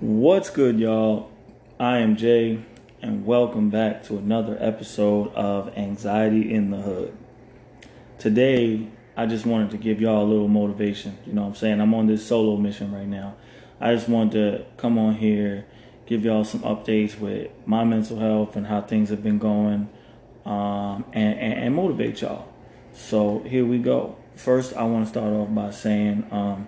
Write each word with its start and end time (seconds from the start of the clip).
What's 0.00 0.50
good, 0.50 0.80
y'all? 0.80 1.30
I 1.78 1.98
am 1.98 2.16
Jay, 2.16 2.64
and 3.00 3.24
welcome 3.24 3.70
back 3.70 4.02
to 4.06 4.18
another 4.18 4.58
episode 4.60 5.32
of 5.34 5.72
Anxiety 5.78 6.52
in 6.52 6.72
the 6.72 6.78
Hood. 6.78 7.16
Today, 8.18 8.88
I 9.16 9.26
just 9.26 9.46
wanted 9.46 9.70
to 9.70 9.76
give 9.76 10.00
y'all 10.00 10.24
a 10.24 10.28
little 10.28 10.48
motivation. 10.48 11.16
You 11.24 11.34
know 11.34 11.42
what 11.42 11.48
I'm 11.48 11.54
saying? 11.54 11.80
I'm 11.80 11.94
on 11.94 12.08
this 12.08 12.26
solo 12.26 12.56
mission 12.56 12.92
right 12.92 13.06
now. 13.06 13.36
I 13.80 13.94
just 13.94 14.08
wanted 14.08 14.32
to 14.32 14.66
come 14.78 14.98
on 14.98 15.14
here, 15.14 15.64
give 16.06 16.24
y'all 16.24 16.44
some 16.44 16.62
updates 16.62 17.16
with 17.16 17.52
my 17.64 17.84
mental 17.84 18.18
health 18.18 18.56
and 18.56 18.66
how 18.66 18.80
things 18.80 19.10
have 19.10 19.22
been 19.22 19.38
going, 19.38 19.88
um, 20.44 21.04
and, 21.12 21.38
and, 21.38 21.52
and, 21.52 21.74
motivate 21.74 22.20
y'all. 22.20 22.48
So, 22.92 23.44
here 23.46 23.64
we 23.64 23.78
go. 23.78 24.16
First, 24.34 24.74
I 24.74 24.82
want 24.82 25.04
to 25.04 25.08
start 25.08 25.32
off 25.32 25.54
by 25.54 25.70
saying, 25.70 26.26
um, 26.32 26.66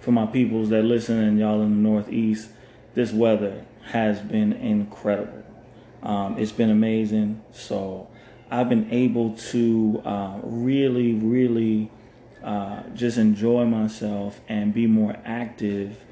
for 0.00 0.12
my 0.12 0.26
peoples 0.26 0.68
that 0.68 0.82
listen 0.82 1.18
and 1.18 1.38
y'all 1.38 1.62
in 1.62 1.82
the 1.82 1.88
Northeast, 1.88 2.50
this 2.98 3.12
weather 3.12 3.64
has 3.92 4.18
been 4.18 4.52
incredible. 4.52 5.44
Um, 6.02 6.36
it's 6.36 6.50
been 6.50 6.68
amazing. 6.68 7.40
So 7.52 8.08
I've 8.50 8.68
been 8.68 8.90
able 8.90 9.36
to 9.52 10.02
uh, 10.04 10.40
really, 10.42 11.12
really 11.14 11.92
uh, 12.42 12.82
just 12.94 13.16
enjoy 13.16 13.66
myself 13.66 14.40
and 14.48 14.74
be 14.74 14.88
more 14.88 15.16
active, 15.24 16.04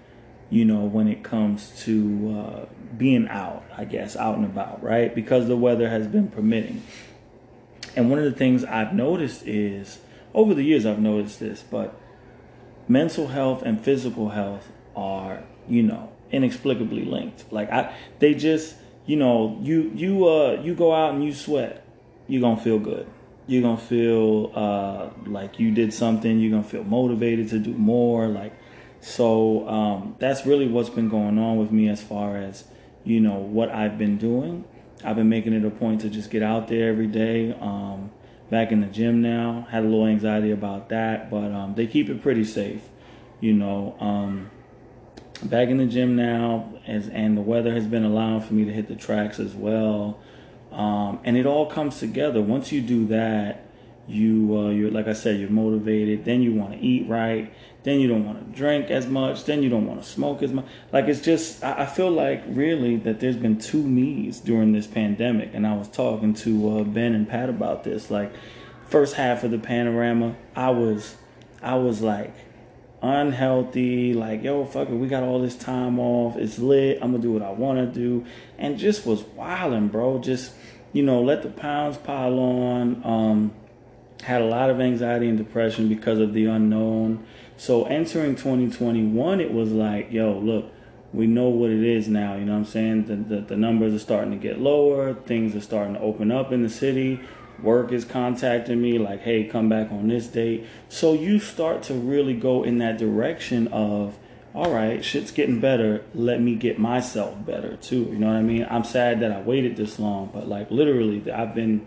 you 0.48 0.64
know, 0.64 0.84
when 0.84 1.08
it 1.08 1.24
comes 1.24 1.82
to 1.86 2.38
uh, 2.38 2.66
being 2.96 3.26
out, 3.26 3.64
I 3.76 3.84
guess, 3.84 4.14
out 4.14 4.36
and 4.36 4.44
about, 4.44 4.80
right? 4.80 5.12
Because 5.12 5.48
the 5.48 5.56
weather 5.56 5.88
has 5.88 6.06
been 6.06 6.28
permitting. 6.28 6.84
And 7.96 8.10
one 8.10 8.20
of 8.20 8.26
the 8.26 8.38
things 8.38 8.62
I've 8.62 8.94
noticed 8.94 9.44
is, 9.44 9.98
over 10.32 10.54
the 10.54 10.62
years, 10.62 10.86
I've 10.86 11.00
noticed 11.00 11.40
this, 11.40 11.64
but 11.68 11.98
mental 12.86 13.26
health 13.26 13.62
and 13.62 13.80
physical 13.80 14.28
health 14.28 14.68
are, 14.94 15.42
you 15.68 15.82
know, 15.82 16.12
inexplicably 16.30 17.04
linked. 17.04 17.50
Like 17.52 17.70
I, 17.70 17.94
they 18.18 18.34
just, 18.34 18.76
you 19.06 19.16
know, 19.16 19.58
you 19.62 19.90
you 19.94 20.26
uh 20.28 20.60
you 20.62 20.74
go 20.74 20.94
out 20.94 21.14
and 21.14 21.24
you 21.24 21.32
sweat, 21.32 21.84
you're 22.26 22.40
gonna 22.40 22.60
feel 22.60 22.78
good. 22.78 23.06
You're 23.46 23.62
gonna 23.62 23.76
feel 23.76 24.52
uh 24.54 25.10
like 25.26 25.58
you 25.58 25.70
did 25.70 25.92
something. 25.92 26.38
You're 26.38 26.50
gonna 26.50 26.68
feel 26.68 26.84
motivated 26.84 27.48
to 27.50 27.58
do 27.58 27.72
more. 27.72 28.28
Like 28.28 28.52
so, 29.00 29.68
um, 29.68 30.16
that's 30.18 30.46
really 30.46 30.66
what's 30.66 30.90
been 30.90 31.08
going 31.08 31.38
on 31.38 31.58
with 31.58 31.70
me 31.70 31.88
as 31.88 32.02
far 32.02 32.36
as 32.36 32.64
you 33.04 33.20
know 33.20 33.38
what 33.38 33.70
I've 33.70 33.98
been 33.98 34.18
doing. 34.18 34.64
I've 35.04 35.16
been 35.16 35.28
making 35.28 35.52
it 35.52 35.64
a 35.64 35.70
point 35.70 36.00
to 36.00 36.10
just 36.10 36.30
get 36.30 36.42
out 36.42 36.68
there 36.68 36.88
every 36.88 37.06
day. 37.06 37.52
Um, 37.60 38.10
back 38.50 38.72
in 38.72 38.80
the 38.80 38.86
gym 38.86 39.22
now. 39.22 39.66
Had 39.70 39.84
a 39.84 39.86
little 39.86 40.06
anxiety 40.06 40.50
about 40.50 40.88
that, 40.90 41.30
but 41.30 41.52
um, 41.52 41.74
they 41.74 41.86
keep 41.86 42.08
it 42.08 42.22
pretty 42.22 42.44
safe. 42.44 42.82
You 43.40 43.52
know, 43.52 43.96
um, 44.00 44.50
back 45.38 45.68
in 45.68 45.78
the 45.78 45.86
gym 45.86 46.16
now, 46.16 46.72
as 46.86 47.08
and 47.08 47.36
the 47.36 47.42
weather 47.42 47.72
has 47.74 47.86
been 47.86 48.04
allowing 48.04 48.40
for 48.40 48.54
me 48.54 48.64
to 48.64 48.72
hit 48.72 48.88
the 48.88 48.96
tracks 48.96 49.38
as 49.38 49.54
well. 49.54 50.18
Um, 50.72 51.20
and 51.24 51.36
it 51.36 51.46
all 51.46 51.66
comes 51.66 51.98
together. 51.98 52.42
Once 52.42 52.72
you 52.72 52.80
do 52.80 53.06
that, 53.06 53.66
you 54.06 54.56
uh, 54.56 54.70
you're 54.70 54.90
like 54.90 55.08
I 55.08 55.12
said, 55.12 55.40
you're 55.40 55.50
motivated. 55.50 56.24
Then 56.24 56.42
you 56.42 56.54
want 56.54 56.72
to 56.72 56.78
eat 56.78 57.08
right. 57.08 57.52
Then 57.86 58.00
you 58.00 58.08
don't 58.08 58.26
want 58.26 58.44
to 58.44 58.58
drink 58.58 58.90
as 58.90 59.06
much. 59.06 59.44
Then 59.44 59.62
you 59.62 59.68
don't 59.68 59.86
want 59.86 60.02
to 60.02 60.08
smoke 60.08 60.42
as 60.42 60.52
much. 60.52 60.64
Like 60.92 61.04
it's 61.04 61.20
just, 61.20 61.62
I, 61.62 61.82
I 61.82 61.86
feel 61.86 62.10
like 62.10 62.42
really 62.48 62.96
that 62.96 63.20
there's 63.20 63.36
been 63.36 63.60
two 63.60 63.80
me's 63.80 64.40
during 64.40 64.72
this 64.72 64.88
pandemic. 64.88 65.50
And 65.54 65.64
I 65.64 65.76
was 65.76 65.86
talking 65.86 66.34
to 66.34 66.80
uh, 66.80 66.82
Ben 66.82 67.14
and 67.14 67.28
Pat 67.28 67.48
about 67.48 67.84
this. 67.84 68.10
Like 68.10 68.32
first 68.86 69.14
half 69.14 69.44
of 69.44 69.52
the 69.52 69.60
panorama, 69.60 70.34
I 70.56 70.70
was, 70.70 71.14
I 71.62 71.76
was 71.76 72.02
like 72.02 72.34
unhealthy, 73.02 74.14
like, 74.14 74.42
yo, 74.42 74.64
fuck 74.64 74.88
it, 74.88 74.94
we 74.94 75.06
got 75.08 75.22
all 75.22 75.40
this 75.40 75.56
time 75.56 75.98
off, 75.98 76.36
it's 76.36 76.58
lit, 76.58 76.98
I'm 77.02 77.12
gonna 77.12 77.22
do 77.22 77.32
what 77.32 77.42
I 77.42 77.50
wanna 77.50 77.86
do, 77.86 78.24
and 78.58 78.78
just 78.78 79.06
was 79.06 79.22
wilding, 79.22 79.88
bro. 79.88 80.18
Just, 80.18 80.52
you 80.92 81.02
know, 81.02 81.22
let 81.22 81.42
the 81.42 81.50
pounds 81.50 81.98
pile 81.98 82.38
on. 82.38 83.02
Um, 83.04 83.52
had 84.22 84.40
a 84.40 84.46
lot 84.46 84.70
of 84.70 84.80
anxiety 84.80 85.28
and 85.28 85.38
depression 85.38 85.88
because 85.88 86.18
of 86.18 86.32
the 86.32 86.46
unknown. 86.46 87.24
So 87.56 87.84
entering 87.84 88.34
2021, 88.34 89.40
it 89.40 89.52
was 89.52 89.72
like, 89.72 90.10
yo, 90.10 90.38
look, 90.38 90.72
we 91.12 91.26
know 91.26 91.48
what 91.48 91.70
it 91.70 91.82
is 91.82 92.08
now. 92.08 92.34
You 92.34 92.44
know 92.44 92.52
what 92.52 92.58
I'm 92.58 92.64
saying? 92.64 93.04
The, 93.06 93.16
the, 93.16 93.40
the 93.42 93.56
numbers 93.56 93.94
are 93.94 93.98
starting 93.98 94.32
to 94.32 94.36
get 94.36 94.60
lower. 94.60 95.14
Things 95.14 95.54
are 95.54 95.60
starting 95.60 95.94
to 95.94 96.00
open 96.00 96.30
up 96.32 96.52
in 96.52 96.62
the 96.62 96.68
city 96.68 97.20
work 97.62 97.92
is 97.92 98.04
contacting 98.04 98.80
me 98.80 98.98
like 98.98 99.22
hey 99.22 99.44
come 99.44 99.68
back 99.68 99.90
on 99.90 100.08
this 100.08 100.26
date. 100.26 100.66
So 100.88 101.12
you 101.12 101.38
start 101.38 101.82
to 101.84 101.94
really 101.94 102.34
go 102.34 102.62
in 102.62 102.78
that 102.78 102.98
direction 102.98 103.68
of 103.68 104.18
all 104.54 104.72
right 104.72 105.04
shit's 105.04 105.30
getting 105.30 105.60
better. 105.60 106.04
Let 106.14 106.40
me 106.40 106.54
get 106.54 106.78
myself 106.78 107.44
better 107.44 107.76
too. 107.76 108.08
You 108.10 108.18
know 108.18 108.28
what 108.28 108.36
i 108.36 108.42
mean? 108.42 108.66
I'm 108.68 108.84
sad 108.84 109.20
that 109.20 109.32
i 109.32 109.40
waited 109.40 109.76
this 109.76 109.98
long 109.98 110.30
but 110.32 110.48
like 110.48 110.70
literally 110.70 111.30
i've 111.30 111.54
been 111.54 111.86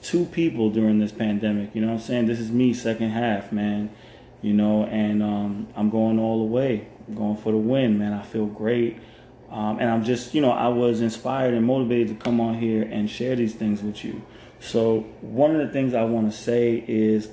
two 0.00 0.26
people 0.26 0.70
during 0.70 1.00
this 1.00 1.10
pandemic 1.10 1.74
you 1.74 1.80
know 1.80 1.88
what 1.88 1.94
i'm 1.94 2.00
saying? 2.00 2.26
This 2.26 2.40
is 2.40 2.50
me 2.50 2.72
second 2.72 3.10
half 3.10 3.52
man 3.52 3.90
you 4.40 4.52
know? 4.54 4.84
And 4.84 5.22
um, 5.22 5.68
i'm 5.76 5.90
going 5.90 6.18
all 6.18 6.38
the 6.38 6.52
way 6.52 6.88
I'm 7.08 7.14
going 7.14 7.36
for 7.36 7.52
the 7.52 7.58
win 7.58 7.98
man. 7.98 8.12
I 8.12 8.22
feel 8.22 8.46
great. 8.46 8.98
Um, 9.50 9.78
and 9.78 9.88
i'm 9.90 10.04
just 10.04 10.34
you 10.34 10.42
know 10.42 10.50
i 10.50 10.68
was 10.68 11.00
inspired 11.00 11.54
and 11.54 11.64
motivated 11.64 12.08
to 12.08 12.14
come 12.22 12.38
on 12.38 12.58
here 12.58 12.82
and 12.82 13.08
share 13.08 13.34
these 13.34 13.54
things 13.54 13.82
with 13.82 14.04
you 14.04 14.22
so, 14.60 15.00
one 15.20 15.54
of 15.54 15.66
the 15.66 15.72
things 15.72 15.94
I 15.94 16.04
want 16.04 16.30
to 16.30 16.36
say 16.36 16.84
is 16.86 17.30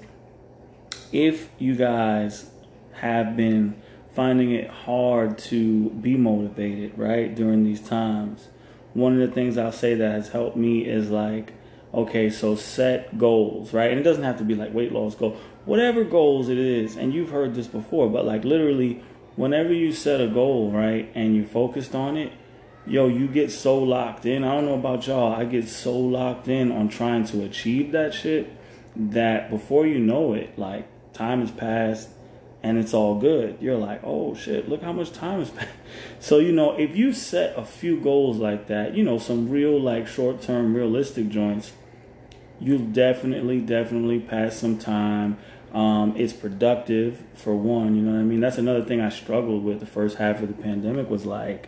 if 1.12 1.50
you 1.58 1.76
guys 1.76 2.50
have 2.94 3.36
been 3.36 3.82
finding 4.14 4.52
it 4.52 4.70
hard 4.70 5.38
to 5.38 5.90
be 5.90 6.16
motivated, 6.16 6.98
right, 6.98 7.34
during 7.34 7.64
these 7.64 7.82
times, 7.82 8.48
one 8.94 9.20
of 9.20 9.28
the 9.28 9.34
things 9.34 9.58
I'll 9.58 9.72
say 9.72 9.96
that 9.96 10.12
has 10.12 10.30
helped 10.30 10.56
me 10.56 10.86
is 10.86 11.10
like, 11.10 11.54
okay, 11.94 12.30
so 12.30 12.56
set 12.56 13.18
goals, 13.18 13.74
right? 13.74 13.90
And 13.90 14.00
it 14.00 14.04
doesn't 14.04 14.24
have 14.24 14.38
to 14.38 14.44
be 14.44 14.56
like 14.56 14.74
weight 14.74 14.92
loss 14.92 15.16
goal, 15.16 15.38
whatever 15.66 16.04
goals 16.04 16.48
it 16.48 16.58
is. 16.58 16.96
And 16.96 17.14
you've 17.14 17.32
heard 17.32 17.56
this 17.56 17.68
before, 17.68 18.10
but 18.10 18.26
like 18.26 18.46
literally, 18.46 19.02
whenever 19.36 19.74
you 19.74 19.92
set 19.92 20.22
a 20.22 20.28
goal, 20.28 20.72
right, 20.72 21.12
and 21.16 21.36
you're 21.36 21.46
focused 21.46 21.96
on 21.96 22.18
it, 22.18 22.32
yo, 22.88 23.08
you 23.08 23.28
get 23.28 23.52
so 23.52 23.78
locked 23.78 24.26
in. 24.26 24.44
I 24.44 24.54
don't 24.56 24.66
know 24.66 24.76
about 24.76 25.08
y'all. 25.08 25.34
I 25.34 25.46
get 25.46 25.68
so 25.68 25.98
locked 25.98 26.48
in 26.48 26.72
on 26.72 26.90
trying 26.90 27.26
to 27.26 27.44
achieve 27.44 27.92
that 27.92 28.14
shit 28.14 28.52
that 28.96 29.50
before 29.50 29.86
you 29.86 30.00
know 30.00 30.34
it, 30.34 30.58
like 30.58 30.88
time 31.14 31.42
has 31.42 31.52
passed 31.52 32.10
and 32.64 32.78
it's 32.78 32.94
all 32.94 33.20
good. 33.20 33.58
You're 33.62 33.78
like, 33.78 34.02
oh 34.04 34.34
shit, 34.36 34.70
look 34.70 34.82
how 34.82 34.94
much 34.94 35.12
time 35.12 35.40
has 35.40 35.50
passed. 35.52 35.70
So, 36.20 36.40
you 36.40 36.52
know, 36.52 36.78
if 36.78 36.96
you 36.96 37.14
set 37.14 37.58
a 37.58 37.66
few 37.66 38.00
goals 38.00 38.38
like 38.38 38.68
that, 38.68 38.96
you 38.96 39.04
know, 39.04 39.20
some 39.20 39.50
real 39.50 39.80
like 39.80 40.08
short 40.08 40.42
term 40.42 40.76
realistic 40.76 41.30
joints, 41.30 41.72
you'll 42.60 42.80
definitely, 42.80 43.60
definitely 43.60 44.20
pass 44.20 44.58
some 44.58 44.78
time. 44.78 45.38
Um, 45.74 46.16
it's 46.16 46.32
productive 46.32 47.22
for 47.34 47.54
one, 47.54 47.96
you 47.96 48.02
know 48.02 48.14
what 48.14 48.20
I 48.20 48.24
mean? 48.24 48.40
That's 48.40 48.58
another 48.58 48.84
thing 48.84 49.02
I 49.02 49.10
struggled 49.10 49.64
with 49.64 49.82
the 49.82 49.86
first 49.86 50.18
half 50.18 50.42
of 50.42 50.48
the 50.48 50.64
pandemic 50.64 51.10
was 51.10 51.26
like, 51.26 51.68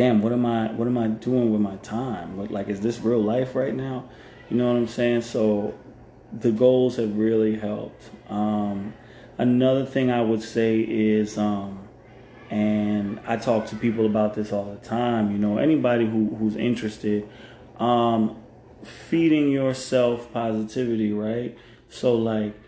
damn, 0.00 0.22
what 0.22 0.32
am 0.32 0.46
I 0.46 0.72
what 0.72 0.88
am 0.88 0.96
I 0.96 1.08
doing 1.08 1.52
with 1.52 1.60
my 1.60 1.76
time? 1.76 2.38
Like, 2.38 2.50
like 2.50 2.68
is 2.68 2.80
this 2.80 3.00
real 3.00 3.22
life 3.22 3.54
right 3.54 3.74
now? 3.74 4.08
You 4.48 4.56
know 4.56 4.68
what 4.68 4.78
I'm 4.78 4.88
saying? 4.88 5.20
So 5.20 5.74
the 6.32 6.50
goals 6.50 6.96
have 6.96 7.18
really 7.18 7.58
helped. 7.58 8.08
Um, 8.30 8.94
another 9.36 9.84
thing 9.84 10.10
I 10.10 10.22
would 10.22 10.42
say 10.42 10.80
is, 10.80 11.36
um, 11.36 11.86
and 12.48 13.20
I 13.26 13.36
talk 13.36 13.66
to 13.66 13.76
people 13.76 14.06
about 14.06 14.32
this 14.32 14.52
all 14.54 14.72
the 14.72 14.78
time. 14.78 15.32
You 15.32 15.38
know, 15.38 15.58
anybody 15.58 16.06
who 16.06 16.34
who's 16.34 16.56
interested, 16.56 17.28
um, 17.78 18.42
feeding 18.82 19.50
yourself 19.50 20.32
positivity, 20.32 21.12
right? 21.12 21.58
So 21.90 22.14
like 22.14 22.58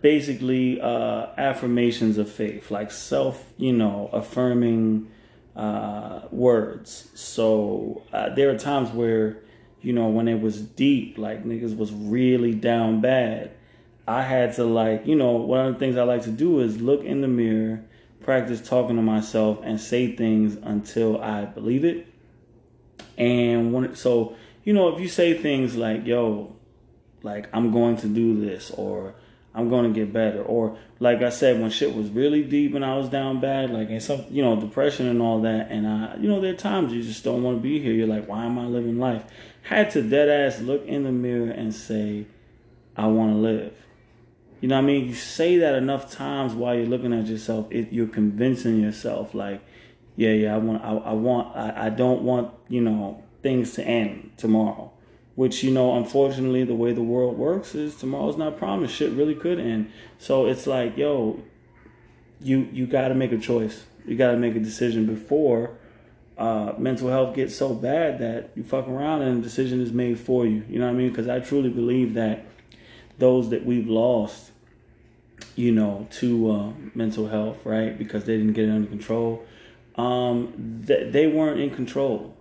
basically 0.00 0.80
uh, 0.80 1.26
affirmations 1.36 2.16
of 2.16 2.30
faith, 2.30 2.70
like 2.70 2.90
self, 2.90 3.52
you 3.58 3.74
know, 3.74 4.08
affirming 4.14 5.10
uh, 5.56 6.22
words. 6.30 7.10
So 7.14 8.02
uh, 8.12 8.30
there 8.30 8.50
are 8.50 8.58
times 8.58 8.90
where, 8.90 9.38
you 9.82 9.92
know, 9.92 10.08
when 10.08 10.28
it 10.28 10.40
was 10.40 10.60
deep, 10.60 11.18
like 11.18 11.44
niggas 11.44 11.76
was 11.76 11.92
really 11.92 12.54
down 12.54 13.00
bad. 13.00 13.52
I 14.06 14.22
had 14.22 14.54
to 14.54 14.64
like, 14.64 15.06
you 15.06 15.14
know, 15.14 15.32
one 15.32 15.66
of 15.66 15.74
the 15.74 15.78
things 15.78 15.96
I 15.96 16.02
like 16.02 16.22
to 16.22 16.30
do 16.30 16.60
is 16.60 16.80
look 16.80 17.04
in 17.04 17.20
the 17.20 17.28
mirror, 17.28 17.84
practice 18.22 18.66
talking 18.66 18.96
to 18.96 19.02
myself, 19.02 19.58
and 19.62 19.80
say 19.80 20.16
things 20.16 20.56
until 20.62 21.20
I 21.22 21.44
believe 21.44 21.84
it. 21.84 22.06
And 23.16 23.72
when 23.72 23.94
so, 23.94 24.34
you 24.64 24.72
know, 24.72 24.94
if 24.94 25.00
you 25.00 25.08
say 25.08 25.34
things 25.34 25.76
like, 25.76 26.06
"Yo, 26.06 26.56
like 27.22 27.48
I'm 27.52 27.70
going 27.70 27.98
to 27.98 28.08
do 28.08 28.40
this," 28.40 28.70
or 28.70 29.14
I'm 29.54 29.68
to 29.68 29.90
get 29.90 30.12
better. 30.12 30.42
Or 30.42 30.78
like 31.00 31.22
I 31.22 31.30
said, 31.30 31.60
when 31.60 31.70
shit 31.70 31.94
was 31.94 32.08
really 32.10 32.44
deep 32.44 32.74
and 32.74 32.84
I 32.84 32.96
was 32.96 33.08
down 33.08 33.40
bad, 33.40 33.70
like 33.70 33.90
and 33.90 34.02
some, 34.02 34.24
you 34.30 34.42
know, 34.42 34.60
depression 34.60 35.08
and 35.08 35.20
all 35.20 35.40
that. 35.42 35.70
And 35.70 35.86
I, 35.86 36.16
you 36.16 36.28
know, 36.28 36.40
there 36.40 36.52
are 36.52 36.56
times 36.56 36.92
you 36.92 37.02
just 37.02 37.24
don't 37.24 37.42
want 37.42 37.58
to 37.58 37.62
be 37.62 37.80
here. 37.80 37.92
You're 37.92 38.06
like, 38.06 38.28
why 38.28 38.44
am 38.44 38.58
I 38.58 38.66
living 38.66 38.98
life? 38.98 39.24
Had 39.62 39.90
to 39.92 40.02
dead 40.02 40.28
ass 40.28 40.60
look 40.60 40.86
in 40.86 41.02
the 41.02 41.12
mirror 41.12 41.50
and 41.50 41.74
say, 41.74 42.26
I 42.96 43.06
want 43.08 43.32
to 43.32 43.38
live. 43.38 43.72
You 44.60 44.68
know 44.68 44.76
what 44.76 44.82
I 44.82 44.86
mean? 44.86 45.06
You 45.06 45.14
say 45.14 45.56
that 45.58 45.74
enough 45.74 46.12
times 46.12 46.52
while 46.52 46.74
you're 46.74 46.86
looking 46.86 47.12
at 47.12 47.26
yourself, 47.26 47.66
it, 47.70 47.92
you're 47.92 48.06
convincing 48.06 48.78
yourself 48.78 49.34
like, 49.34 49.62
yeah, 50.16 50.32
yeah, 50.32 50.54
I 50.54 50.58
want, 50.58 50.84
I, 50.84 50.90
I 50.90 51.12
want, 51.12 51.56
I, 51.56 51.86
I 51.86 51.88
don't 51.88 52.22
want, 52.22 52.52
you 52.68 52.82
know, 52.82 53.22
things 53.42 53.72
to 53.74 53.82
end 53.82 54.32
tomorrow. 54.36 54.92
Which 55.40 55.64
you 55.64 55.70
know, 55.70 55.96
unfortunately, 55.96 56.64
the 56.64 56.74
way 56.74 56.92
the 56.92 57.02
world 57.02 57.38
works 57.38 57.74
is 57.74 57.96
tomorrow's 57.96 58.36
not 58.36 58.58
promised. 58.58 58.94
Shit 58.94 59.10
really 59.12 59.34
could 59.34 59.58
end. 59.58 59.90
So 60.18 60.44
it's 60.44 60.66
like, 60.66 60.98
yo, 60.98 61.42
you 62.42 62.68
you 62.70 62.86
got 62.86 63.08
to 63.08 63.14
make 63.14 63.32
a 63.32 63.38
choice. 63.38 63.84
You 64.06 64.16
got 64.18 64.32
to 64.32 64.36
make 64.36 64.54
a 64.54 64.60
decision 64.60 65.06
before 65.06 65.78
uh, 66.36 66.74
mental 66.76 67.08
health 67.08 67.34
gets 67.34 67.56
so 67.56 67.72
bad 67.72 68.18
that 68.18 68.50
you 68.54 68.62
fuck 68.62 68.86
around 68.86 69.22
and 69.22 69.38
a 69.38 69.42
decision 69.42 69.80
is 69.80 69.92
made 69.92 70.18
for 70.18 70.44
you. 70.44 70.62
You 70.68 70.78
know 70.78 70.84
what 70.84 70.92
I 70.92 70.98
mean? 70.98 71.08
Because 71.08 71.26
I 71.26 71.40
truly 71.40 71.70
believe 71.70 72.12
that 72.14 72.44
those 73.16 73.48
that 73.48 73.64
we've 73.64 73.88
lost, 73.88 74.50
you 75.56 75.72
know, 75.72 76.06
to 76.18 76.50
uh, 76.50 76.72
mental 76.94 77.28
health, 77.28 77.64
right? 77.64 77.96
Because 77.96 78.24
they 78.24 78.36
didn't 78.36 78.52
get 78.52 78.66
it 78.68 78.72
under 78.72 78.88
control 78.88 79.46
um, 80.00 80.82
th- 80.86 81.12
they 81.12 81.26
weren't 81.26 81.60
in 81.60 81.70
control. 81.70 82.34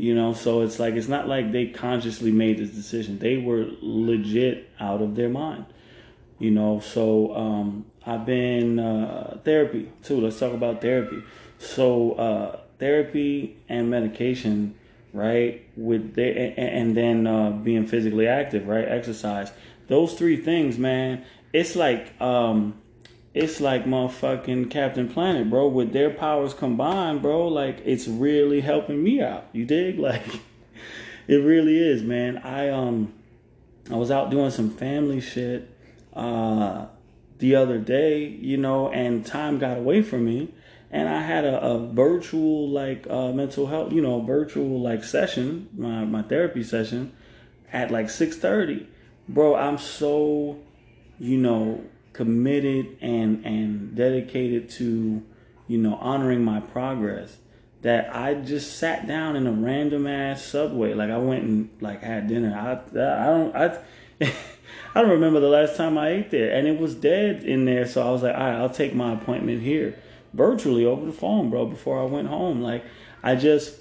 You 0.00 0.14
know, 0.14 0.32
so 0.32 0.62
it's 0.62 0.78
like 0.78 0.94
it's 0.94 1.08
not 1.08 1.28
like 1.28 1.52
they 1.52 1.66
consciously 1.66 2.32
made 2.32 2.56
this 2.56 2.70
decision. 2.70 3.18
They 3.18 3.36
were 3.36 3.66
legit 3.82 4.70
out 4.80 5.02
of 5.02 5.14
their 5.14 5.28
mind. 5.28 5.66
You 6.38 6.52
know, 6.52 6.80
so 6.80 7.36
um, 7.36 7.84
I've 8.06 8.24
been 8.24 8.78
uh, 8.78 9.40
therapy 9.44 9.92
too. 10.02 10.22
Let's 10.22 10.38
talk 10.38 10.54
about 10.54 10.80
therapy. 10.80 11.22
So 11.58 12.12
uh, 12.12 12.60
therapy 12.78 13.58
and 13.68 13.90
medication, 13.90 14.74
right? 15.12 15.66
With 15.76 16.14
the, 16.14 16.34
and, 16.34 16.56
and 16.58 16.96
then 16.96 17.26
uh, 17.26 17.50
being 17.50 17.86
physically 17.86 18.26
active, 18.26 18.66
right? 18.66 18.88
Exercise. 18.88 19.52
Those 19.88 20.14
three 20.14 20.38
things, 20.38 20.78
man. 20.78 21.26
It's 21.52 21.76
like 21.76 22.18
um, 22.22 22.80
it's 23.32 23.60
like 23.60 23.84
motherfucking 23.84 24.70
Captain 24.70 25.08
Planet, 25.08 25.48
bro. 25.48 25.68
With 25.68 25.92
their 25.92 26.10
powers 26.10 26.52
combined, 26.52 27.22
bro, 27.22 27.46
like 27.46 27.80
it's 27.84 28.08
really 28.08 28.60
helping 28.60 29.02
me 29.02 29.20
out. 29.20 29.46
You 29.52 29.64
dig? 29.64 29.98
Like 30.10 30.40
it 31.28 31.36
really 31.36 31.78
is, 31.78 32.02
man. 32.02 32.38
I 32.38 32.70
um 32.70 33.12
I 33.90 33.94
was 33.94 34.10
out 34.10 34.30
doing 34.30 34.50
some 34.50 34.70
family 34.70 35.20
shit 35.20 35.70
uh 36.12 36.86
the 37.38 37.54
other 37.54 37.78
day, 37.78 38.24
you 38.24 38.56
know, 38.56 38.90
and 38.90 39.24
time 39.24 39.58
got 39.58 39.78
away 39.78 40.02
from 40.02 40.24
me. 40.24 40.52
And 40.90 41.08
I 41.08 41.22
had 41.22 41.44
a, 41.44 41.62
a 41.62 41.86
virtual 41.86 42.68
like 42.68 43.06
uh 43.08 43.30
mental 43.30 43.68
health, 43.68 43.92
you 43.92 44.02
know, 44.02 44.20
virtual 44.22 44.80
like 44.80 45.04
session, 45.04 45.68
my, 45.76 46.04
my 46.04 46.22
therapy 46.22 46.64
session 46.64 47.12
at 47.72 47.92
like 47.92 48.10
six 48.10 48.36
thirty. 48.36 48.88
Bro, 49.28 49.54
I'm 49.54 49.78
so, 49.78 50.58
you 51.20 51.38
know, 51.38 51.84
committed 52.12 52.96
and 53.00 53.44
and 53.44 53.94
dedicated 53.94 54.68
to 54.68 55.22
you 55.66 55.78
know 55.78 55.94
honoring 55.96 56.44
my 56.44 56.60
progress 56.60 57.36
that 57.82 58.14
I 58.14 58.34
just 58.34 58.76
sat 58.76 59.06
down 59.06 59.36
in 59.36 59.46
a 59.46 59.52
random 59.52 60.06
ass 60.06 60.42
subway. 60.42 60.92
Like 60.94 61.10
I 61.10 61.16
went 61.16 61.44
and 61.44 61.70
like 61.80 62.02
had 62.02 62.28
dinner. 62.28 62.54
I 62.54 62.72
I 62.72 63.26
don't 63.26 63.56
I 63.56 63.78
I 64.94 65.00
don't 65.00 65.10
remember 65.10 65.40
the 65.40 65.48
last 65.48 65.76
time 65.76 65.96
I 65.96 66.10
ate 66.10 66.30
there. 66.30 66.52
And 66.52 66.66
it 66.66 66.78
was 66.78 66.94
dead 66.94 67.42
in 67.42 67.64
there. 67.64 67.86
So 67.86 68.06
I 68.06 68.10
was 68.10 68.22
like 68.22 68.34
all 68.34 68.40
right 68.40 68.56
I'll 68.56 68.70
take 68.70 68.94
my 68.94 69.14
appointment 69.14 69.62
here. 69.62 69.98
Virtually 70.32 70.84
over 70.84 71.06
the 71.06 71.12
phone 71.12 71.50
bro 71.50 71.66
before 71.66 72.00
I 72.00 72.04
went 72.04 72.28
home. 72.28 72.60
Like 72.60 72.84
I 73.22 73.34
just 73.34 73.76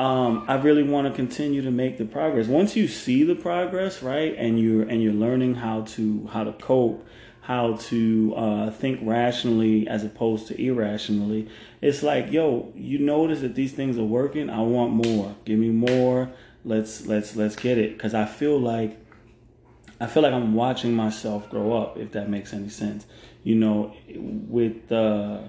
um, 0.00 0.46
I 0.48 0.54
really 0.54 0.82
want 0.82 1.08
to 1.08 1.12
continue 1.12 1.60
to 1.60 1.70
make 1.70 1.98
the 1.98 2.06
progress. 2.06 2.46
Once 2.46 2.74
you 2.74 2.88
see 2.88 3.22
the 3.22 3.34
progress, 3.34 4.02
right, 4.02 4.34
and 4.34 4.58
you're 4.58 4.82
and 4.82 5.02
you're 5.02 5.12
learning 5.12 5.56
how 5.56 5.82
to 5.82 6.26
how 6.32 6.42
to 6.42 6.52
cope, 6.54 7.06
how 7.42 7.74
to 7.74 8.34
uh, 8.34 8.70
think 8.70 9.00
rationally 9.02 9.86
as 9.86 10.02
opposed 10.02 10.46
to 10.46 10.58
irrationally. 10.58 11.50
It's 11.82 12.02
like, 12.02 12.32
yo, 12.32 12.72
you 12.74 12.98
notice 12.98 13.42
that 13.42 13.54
these 13.54 13.72
things 13.72 13.98
are 13.98 14.04
working. 14.04 14.48
I 14.48 14.62
want 14.62 15.06
more. 15.06 15.36
Give 15.44 15.58
me 15.58 15.68
more. 15.68 16.30
Let's 16.64 17.06
let's 17.06 17.36
let's 17.36 17.54
get 17.54 17.76
it. 17.76 17.92
Because 17.92 18.14
I 18.14 18.24
feel 18.24 18.58
like 18.58 18.98
I 20.00 20.06
feel 20.06 20.22
like 20.22 20.32
I'm 20.32 20.54
watching 20.54 20.94
myself 20.94 21.50
grow 21.50 21.74
up. 21.74 21.98
If 21.98 22.12
that 22.12 22.30
makes 22.30 22.54
any 22.54 22.70
sense, 22.70 23.04
you 23.44 23.54
know, 23.54 23.94
with. 24.16 24.90
Uh, 24.90 25.40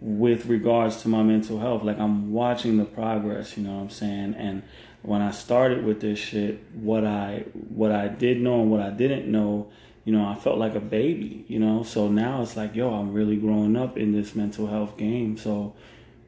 with 0.00 0.46
regards 0.46 1.02
to 1.02 1.08
my 1.08 1.22
mental 1.22 1.60
health. 1.60 1.82
Like 1.82 1.98
I'm 1.98 2.32
watching 2.32 2.78
the 2.78 2.84
progress, 2.84 3.56
you 3.56 3.62
know 3.62 3.74
what 3.74 3.82
I'm 3.82 3.90
saying? 3.90 4.34
And 4.34 4.62
when 5.02 5.20
I 5.20 5.30
started 5.30 5.84
with 5.84 6.00
this 6.00 6.18
shit, 6.18 6.64
what 6.74 7.04
I 7.04 7.44
what 7.54 7.92
I 7.92 8.08
did 8.08 8.40
know 8.40 8.62
and 8.62 8.70
what 8.70 8.80
I 8.80 8.90
didn't 8.90 9.30
know, 9.30 9.70
you 10.04 10.12
know, 10.12 10.26
I 10.26 10.34
felt 10.34 10.58
like 10.58 10.74
a 10.74 10.80
baby, 10.80 11.44
you 11.48 11.58
know. 11.58 11.82
So 11.82 12.08
now 12.08 12.42
it's 12.42 12.56
like, 12.56 12.74
yo, 12.74 12.92
I'm 12.92 13.12
really 13.12 13.36
growing 13.36 13.76
up 13.76 13.98
in 13.98 14.12
this 14.12 14.34
mental 14.34 14.66
health 14.66 14.96
game. 14.96 15.36
So 15.36 15.74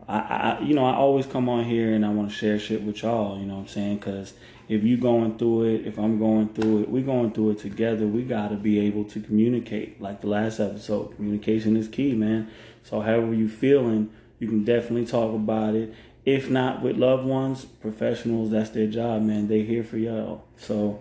I, 0.06 0.18
I 0.18 0.60
you 0.60 0.74
know, 0.74 0.84
I 0.84 0.94
always 0.94 1.26
come 1.26 1.48
on 1.48 1.64
here 1.64 1.94
and 1.94 2.04
I 2.04 2.10
want 2.10 2.30
to 2.30 2.34
share 2.34 2.58
shit 2.58 2.82
with 2.82 3.02
y'all, 3.02 3.38
you 3.38 3.46
know 3.46 3.54
what 3.54 3.62
I'm 3.62 3.68
saying? 3.68 4.00
Cuz 4.00 4.34
if 4.68 4.82
you 4.84 4.96
going 4.96 5.36
through 5.38 5.64
it, 5.64 5.86
if 5.86 5.98
I'm 5.98 6.18
going 6.18 6.48
through 6.50 6.82
it, 6.82 6.90
we 6.90 7.02
going 7.02 7.32
through 7.32 7.50
it 7.50 7.58
together. 7.58 8.06
We 8.06 8.22
got 8.22 8.48
to 8.48 8.56
be 8.56 8.80
able 8.80 9.04
to 9.04 9.20
communicate. 9.20 10.00
Like 10.00 10.20
the 10.20 10.28
last 10.28 10.60
episode, 10.60 11.16
communication 11.16 11.76
is 11.76 11.88
key, 11.88 12.14
man. 12.14 12.50
So 12.82 13.00
however 13.00 13.32
you 13.34 13.48
feeling, 13.48 14.10
you 14.38 14.48
can 14.48 14.64
definitely 14.64 15.06
talk 15.06 15.34
about 15.34 15.74
it. 15.74 15.94
If 16.24 16.50
not 16.50 16.82
with 16.82 16.96
loved 16.96 17.24
ones, 17.24 17.64
professionals, 17.64 18.50
that's 18.50 18.70
their 18.70 18.86
job, 18.86 19.22
man. 19.22 19.48
They 19.48 19.62
here 19.62 19.82
for 19.82 19.98
y'all. 19.98 20.44
So, 20.56 21.00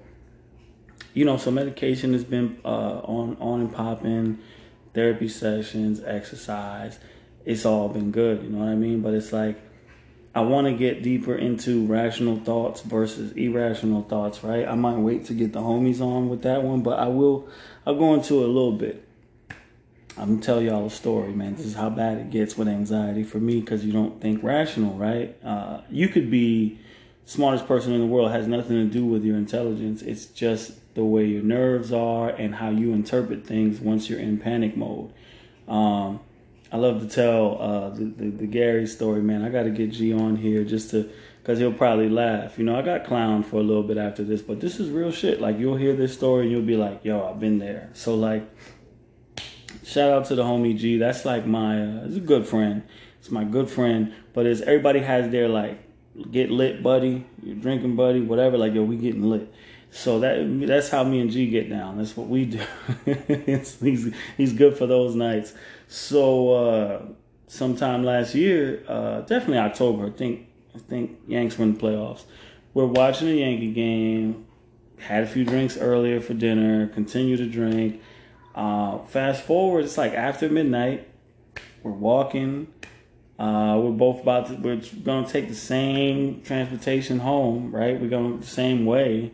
you 1.13 1.25
know, 1.25 1.37
so 1.37 1.51
medication 1.51 2.13
has 2.13 2.23
been 2.23 2.59
uh, 2.65 3.01
on 3.03 3.37
on 3.39 3.61
and 3.61 3.73
popping, 3.73 4.39
therapy 4.93 5.27
sessions, 5.27 6.01
exercise. 6.03 6.99
It's 7.45 7.65
all 7.65 7.89
been 7.89 8.11
good, 8.11 8.43
you 8.43 8.49
know 8.49 8.59
what 8.59 8.69
I 8.69 8.75
mean? 8.75 9.01
But 9.01 9.13
it's 9.13 9.33
like 9.33 9.59
I 10.33 10.41
want 10.41 10.67
to 10.67 10.73
get 10.73 11.03
deeper 11.03 11.35
into 11.35 11.85
rational 11.85 12.37
thoughts 12.37 12.81
versus 12.81 13.33
irrational 13.33 14.03
thoughts, 14.03 14.43
right? 14.43 14.65
I 14.65 14.75
might 14.75 14.97
wait 14.97 15.25
to 15.25 15.33
get 15.33 15.51
the 15.51 15.59
homies 15.59 15.99
on 15.99 16.29
with 16.29 16.43
that 16.43 16.63
one, 16.63 16.83
but 16.83 16.99
I 16.99 17.07
will. 17.07 17.49
I'll 17.85 17.95
go 17.95 18.13
into 18.13 18.41
it 18.41 18.45
a 18.45 18.51
little 18.51 18.71
bit. 18.71 19.05
I'm 20.17 20.39
tell 20.39 20.61
y'all 20.61 20.87
a 20.87 20.89
story, 20.89 21.31
man. 21.31 21.55
This 21.55 21.65
is 21.65 21.75
how 21.75 21.89
bad 21.89 22.17
it 22.17 22.29
gets 22.31 22.57
with 22.57 22.67
anxiety 22.67 23.23
for 23.23 23.39
me 23.39 23.61
because 23.61 23.85
you 23.85 23.93
don't 23.93 24.21
think 24.21 24.43
rational, 24.43 24.93
right? 24.95 25.35
Uh, 25.43 25.81
you 25.89 26.09
could 26.09 26.29
be 26.29 26.79
smartest 27.25 27.65
person 27.65 27.93
in 27.93 28.01
the 28.01 28.05
world 28.05 28.31
has 28.31 28.47
nothing 28.47 28.75
to 28.75 28.85
do 28.85 29.05
with 29.05 29.23
your 29.23 29.37
intelligence. 29.37 30.01
It's 30.01 30.25
just 30.25 30.73
the 30.95 31.05
way 31.05 31.25
your 31.25 31.43
nerves 31.43 31.93
are 31.93 32.29
and 32.29 32.55
how 32.55 32.69
you 32.69 32.91
interpret 32.93 33.45
things 33.45 33.79
once 33.79 34.09
you're 34.09 34.19
in 34.19 34.37
panic 34.37 34.75
mode. 34.75 35.13
Um, 35.67 36.19
I 36.71 36.77
love 36.77 37.01
to 37.01 37.07
tell 37.07 37.62
uh, 37.62 37.89
the, 37.89 38.05
the, 38.05 38.29
the 38.29 38.47
Gary 38.47 38.88
story, 38.88 39.21
man. 39.21 39.43
I 39.43 39.50
got 39.50 39.63
to 39.63 39.69
get 39.69 39.91
G 39.91 40.13
on 40.13 40.36
here 40.36 40.63
just 40.63 40.91
to 40.91 41.09
because 41.41 41.57
he'll 41.57 41.74
probably 41.74 42.09
laugh. 42.09 42.57
You 42.59 42.65
know, 42.65 42.77
I 42.77 42.81
got 42.81 43.03
clowned 43.03 43.45
for 43.45 43.57
a 43.57 43.63
little 43.63 43.83
bit 43.83 43.97
after 43.97 44.24
this, 44.24 44.41
but 44.41 44.59
this 44.59 44.79
is 44.79 44.89
real 44.89 45.12
shit. 45.12 45.41
Like 45.41 45.57
you'll 45.57 45.77
hear 45.77 45.95
this 45.95 46.13
story 46.13 46.43
and 46.43 46.51
you'll 46.51 46.62
be 46.62 46.77
like, 46.77 47.03
"Yo, 47.03 47.25
I've 47.25 47.39
been 47.39 47.59
there." 47.59 47.89
So 47.93 48.15
like 48.15 48.47
Shout 49.91 50.10
out 50.10 50.25
to 50.27 50.36
the 50.36 50.43
homie 50.43 50.77
G. 50.77 50.98
That's 50.98 51.25
like 51.25 51.45
my, 51.45 51.83
uh, 51.83 52.05
it's 52.05 52.15
a 52.15 52.21
good 52.21 52.48
friend. 52.48 52.83
It's 53.19 53.29
my 53.29 53.43
good 53.43 53.69
friend. 53.69 54.13
But 54.33 54.45
it's 54.45 54.62
everybody 54.62 55.00
has 55.00 55.29
their 55.31 55.50
like 55.50 55.83
get 56.31 56.50
lit 56.50 56.81
buddy, 56.81 57.25
drinking 57.60 57.98
buddy, 57.98 58.21
whatever. 58.21 58.57
Like 58.57 58.74
yo, 58.74 58.83
we 58.83 58.95
getting 58.95 59.24
lit. 59.24 59.53
So 59.89 60.21
that 60.21 60.65
that's 60.65 60.88
how 60.88 61.03
me 61.03 61.19
and 61.19 61.29
G 61.29 61.50
get 61.50 61.69
down. 61.69 61.98
That's 61.98 62.15
what 62.15 62.29
we 62.29 62.45
do. 62.45 62.62
he's 63.05 64.13
he's 64.38 64.53
good 64.53 64.77
for 64.77 64.88
those 64.88 65.13
nights. 65.13 65.53
So 65.89 66.53
uh, 66.53 67.05
sometime 67.48 68.05
last 68.05 68.33
year, 68.33 68.86
uh, 68.88 69.21
definitely 69.21 69.57
October. 69.57 70.05
I 70.05 70.12
think 70.12 70.48
I 70.74 70.79
think 70.79 71.19
Yanks 71.27 71.57
win 71.57 71.74
the 71.74 71.79
playoffs. 71.81 72.24
We're 72.74 72.86
watching 72.86 73.27
a 73.27 73.33
Yankee 73.33 73.74
game. 73.74 74.45
Had 75.00 75.24
a 75.24 75.27
few 75.27 75.43
drinks 75.43 75.75
earlier 75.75 76.21
for 76.21 76.33
dinner. 76.33 76.88
Continue 76.88 77.36
to 77.36 77.45
drink 77.45 78.01
uh, 78.55 79.00
fast 79.00 79.43
forward, 79.43 79.86
it's 79.86 79.98
like 79.98 80.13
after 80.13 80.50
midnight. 80.50 81.08
We're 81.84 81.91
walking. 81.91 82.67
Uh, 83.39 83.79
we're 83.81 83.91
both 83.91 84.22
about 84.22 84.48
to. 84.48 84.53
We're 84.55 84.81
gonna 85.03 85.27
take 85.27 85.48
the 85.48 85.55
same 85.55 86.43
transportation 86.43 87.20
home, 87.20 87.72
right? 87.72 88.00
We're 88.00 88.10
going 88.10 88.39
the 88.39 88.46
same 88.46 88.86
way. 88.86 89.31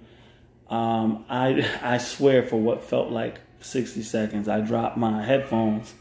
Um, 0.70 1.26
I 1.30 1.70
I 1.82 1.98
swear, 1.98 2.44
for 2.44 2.58
what 2.58 2.84
felt 2.84 3.12
like 3.12 3.40
60 3.60 4.02
seconds, 4.04 4.48
I 4.48 4.62
dropped 4.62 4.98
my 4.98 5.24
headphones, 5.24 5.94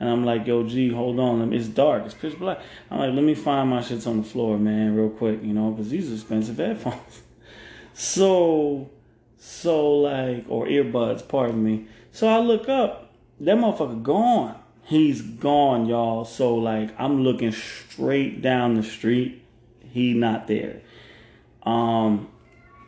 and 0.00 0.08
I'm 0.08 0.24
like, 0.24 0.46
"Yo, 0.46 0.64
G, 0.66 0.90
hold 0.90 1.20
on. 1.20 1.52
It's 1.52 1.68
dark. 1.68 2.04
It's 2.04 2.14
pitch 2.14 2.36
black." 2.36 2.58
I'm 2.90 2.98
like, 2.98 3.14
"Let 3.14 3.22
me 3.22 3.34
find 3.34 3.70
my 3.70 3.78
shits 3.78 4.08
on 4.08 4.16
the 4.16 4.24
floor, 4.24 4.58
man, 4.58 4.96
real 4.96 5.10
quick, 5.10 5.40
you 5.42 5.52
know, 5.52 5.70
because 5.70 5.90
these 5.90 6.10
are 6.10 6.14
expensive 6.14 6.56
headphones." 6.66 7.22
so, 7.94 8.90
so 9.38 9.98
like, 9.98 10.46
or 10.48 10.66
earbuds. 10.66 11.26
Pardon 11.28 11.62
me. 11.62 11.86
So 12.12 12.28
I 12.28 12.38
look 12.38 12.68
up, 12.68 13.14
that 13.40 13.56
motherfucker 13.56 14.02
gone. 14.02 14.56
He's 14.84 15.22
gone, 15.22 15.86
y'all. 15.86 16.24
So 16.24 16.54
like 16.54 16.90
I'm 16.98 17.22
looking 17.24 17.52
straight 17.52 18.42
down 18.42 18.74
the 18.74 18.82
street. 18.82 19.42
He 19.80 20.12
not 20.14 20.46
there. 20.46 20.82
Um 21.62 22.28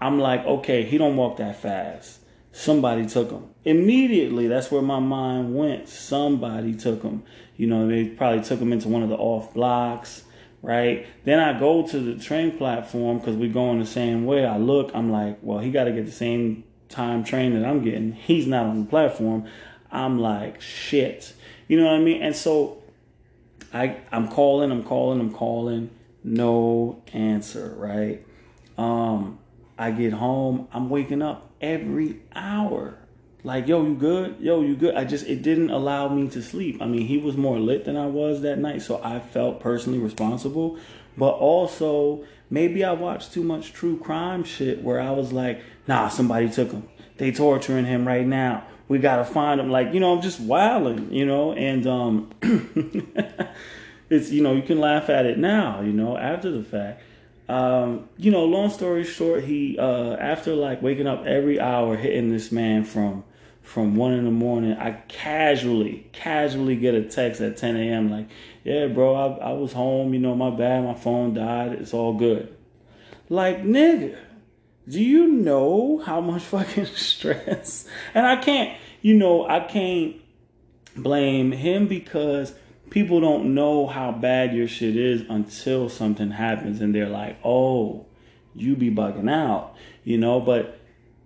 I'm 0.01 0.19
like, 0.19 0.45
okay, 0.45 0.85
he 0.85 0.99
don't 0.99 1.17
walk 1.17 1.39
that 1.39 1.61
fast. 1.61 2.21
somebody 2.55 3.05
took 3.07 3.31
him. 3.31 3.49
Immediately, 3.65 4.47
that's 4.47 4.71
where 4.71 4.83
my 4.83 5.01
mind 5.01 5.55
went. 5.55 5.89
Somebody 5.89 6.75
took 6.75 7.03
him. 7.03 7.25
You 7.57 7.67
know, 7.67 7.89
they 7.89 8.07
probably 8.07 8.43
took 8.43 8.61
him 8.61 8.73
into 8.73 8.89
one 8.89 9.03
of 9.03 9.09
the 9.09 9.17
off 9.17 9.53
blocks, 9.53 10.23
right? 10.63 11.07
Then 11.25 11.41
I 11.41 11.59
go 11.59 11.87
to 11.87 11.99
the 11.99 12.23
train 12.23 12.57
platform 12.57 13.19
because 13.19 13.37
we're 13.37 13.53
going 13.53 13.81
the 13.81 13.87
same 13.87 14.25
way. 14.25 14.47
I 14.47 14.57
look, 14.57 14.93
I'm 14.95 15.11
like, 15.11 15.39
well, 15.43 15.59
he 15.59 15.71
got 15.71 15.85
to 15.85 15.93
get 15.93 16.07
the 16.07 16.13
same 16.13 16.65
time 16.95 17.25
train 17.25 17.59
that 17.61 17.69
I'm 17.69 17.83
getting. 17.83 18.13
He's 18.13 18.47
not 18.47 18.67
on 18.67 18.85
the 18.85 18.91
platform. 18.91 19.47
I'm 19.91 20.19
like, 20.19 20.61
shit. 20.61 21.35
You 21.69 21.79
know 21.79 21.87
what 21.87 21.95
I 21.95 22.01
mean? 22.01 22.23
And 22.23 22.35
so 22.35 22.83
I 23.73 24.01
I'm 24.13 24.29
calling, 24.29 24.71
I'm 24.71 24.85
calling, 24.85 25.21
I'm 25.21 25.33
calling, 25.33 25.91
no 26.23 27.03
answer, 27.13 27.75
right? 27.77 28.25
Um 28.79 29.39
I 29.77 29.91
get 29.91 30.13
home, 30.13 30.69
I'm 30.73 30.89
waking 30.89 31.23
up 31.23 31.51
every 31.61 32.21
hour. 32.35 32.99
Like, 33.43 33.67
yo, 33.69 33.85
you 33.85 33.95
good? 33.95 34.37
Yo, 34.41 34.63
you 34.63 34.77
good? 34.77 34.95
I 34.95 35.05
just, 35.05 35.27
it 35.27 35.43
didn't 35.43 35.71
allow 35.71 36.09
me 36.09 36.29
to 36.29 36.43
sleep. 36.43 36.81
I 36.81 36.87
mean, 36.87 37.07
he 37.07 37.19
was 37.19 37.37
more 37.37 37.59
lit 37.59 37.85
than 37.85 37.97
I 37.97 38.07
was 38.07 38.41
that 38.43 38.59
night, 38.59 38.83
so 38.83 39.03
I 39.05 39.19
felt 39.19 39.61
personally 39.61 39.99
responsible. 39.99 40.79
But 41.17 41.33
also, 41.33 42.25
maybe 42.49 42.85
I 42.85 42.93
watched 42.93 43.33
too 43.33 43.43
much 43.43 43.73
true 43.73 43.99
crime 43.99 44.45
shit 44.45 44.83
where 44.83 45.01
I 45.01 45.11
was 45.11 45.33
like, 45.33 45.61
nah, 45.87 46.09
somebody 46.09 46.49
took 46.49 46.73
him. 46.73 46.89
They 47.17 47.33
torturing 47.33 47.85
him 47.85 48.07
right 48.07 48.27
now. 48.27 48.67
We 48.89 48.99
gotta 48.99 49.25
find 49.25 49.61
him. 49.61 49.71
Like, 49.71 49.95
you 49.95 50.01
know, 50.01 50.15
I'm 50.15 50.23
just 50.23 50.41
wilding, 50.41 51.13
you 51.13 51.27
know, 51.27 51.53
and 51.53 51.87
um 51.87 52.31
it's 54.11 54.31
you 54.31 54.43
know, 54.43 54.53
you 54.55 54.63
can 54.63 54.81
laugh 54.81 55.09
at 55.09 55.27
it 55.27 55.39
now, 55.39 55.81
you 55.81 55.93
know, 55.93 56.17
after 56.17 56.51
the 56.51 56.63
fact. 56.63 57.03
Um, 57.47 58.09
you 58.17 58.31
know, 58.31 58.45
long 58.45 58.71
story 58.71 59.05
short, 59.05 59.45
he 59.45 59.79
uh 59.79 60.17
after 60.17 60.55
like 60.55 60.83
waking 60.83 61.07
up 61.07 61.27
every 61.27 61.61
hour 61.61 61.97
hitting 61.97 62.31
this 62.31 62.51
man 62.51 62.85
from 62.85 63.25
from 63.65 63.97
one 63.97 64.13
in 64.13 64.25
the 64.25 64.31
morning, 64.31 64.75
I 64.75 64.93
casually, 65.09 66.07
casually 66.13 66.77
get 66.77 66.95
a 66.95 67.03
text 67.03 67.41
at 67.41 67.57
10 67.57 67.77
a.m. 67.77 68.11
like, 68.11 68.29
yeah, 68.63 68.87
bro, 68.89 69.15
I, 69.15 69.51
I 69.51 69.53
was 69.55 69.73
home, 69.73 70.13
you 70.13 70.21
know, 70.21 70.35
my 70.35 70.51
bad, 70.51 70.85
my 70.85 70.93
phone 70.95 71.33
died, 71.33 71.73
it's 71.73 71.95
all 71.95 72.13
good. 72.13 72.55
Like, 73.31 73.65
nigga, 73.65 74.19
do 74.89 75.03
you 75.03 75.27
know 75.29 75.99
how 76.05 76.21
much 76.21 76.43
fucking 76.45 76.87
stress? 76.87 77.89
And 78.15 78.27
I 78.27 78.37
can't, 78.37 78.79
you 79.03 79.15
know, 79.15 79.47
I 79.49 79.61
can't 79.61 80.17
blame 80.97 81.53
him 81.53 81.89
because 81.89 82.55
people 82.91 83.21
don't 83.21 83.55
know 83.55 83.87
how 83.87 84.13
bad 84.13 84.55
your 84.55 84.69
shit 84.69 84.97
is 84.97 85.23
until 85.29 85.89
something 85.89 86.31
happens 86.31 86.81
and 86.81 86.95
they're 86.95 87.09
like, 87.09 87.37
oh, 87.45 88.07
you 88.55 88.77
be 88.77 88.91
bugging 88.91 89.31
out, 89.31 89.75
you 90.05 90.17
know? 90.19 90.41
But 90.41 90.79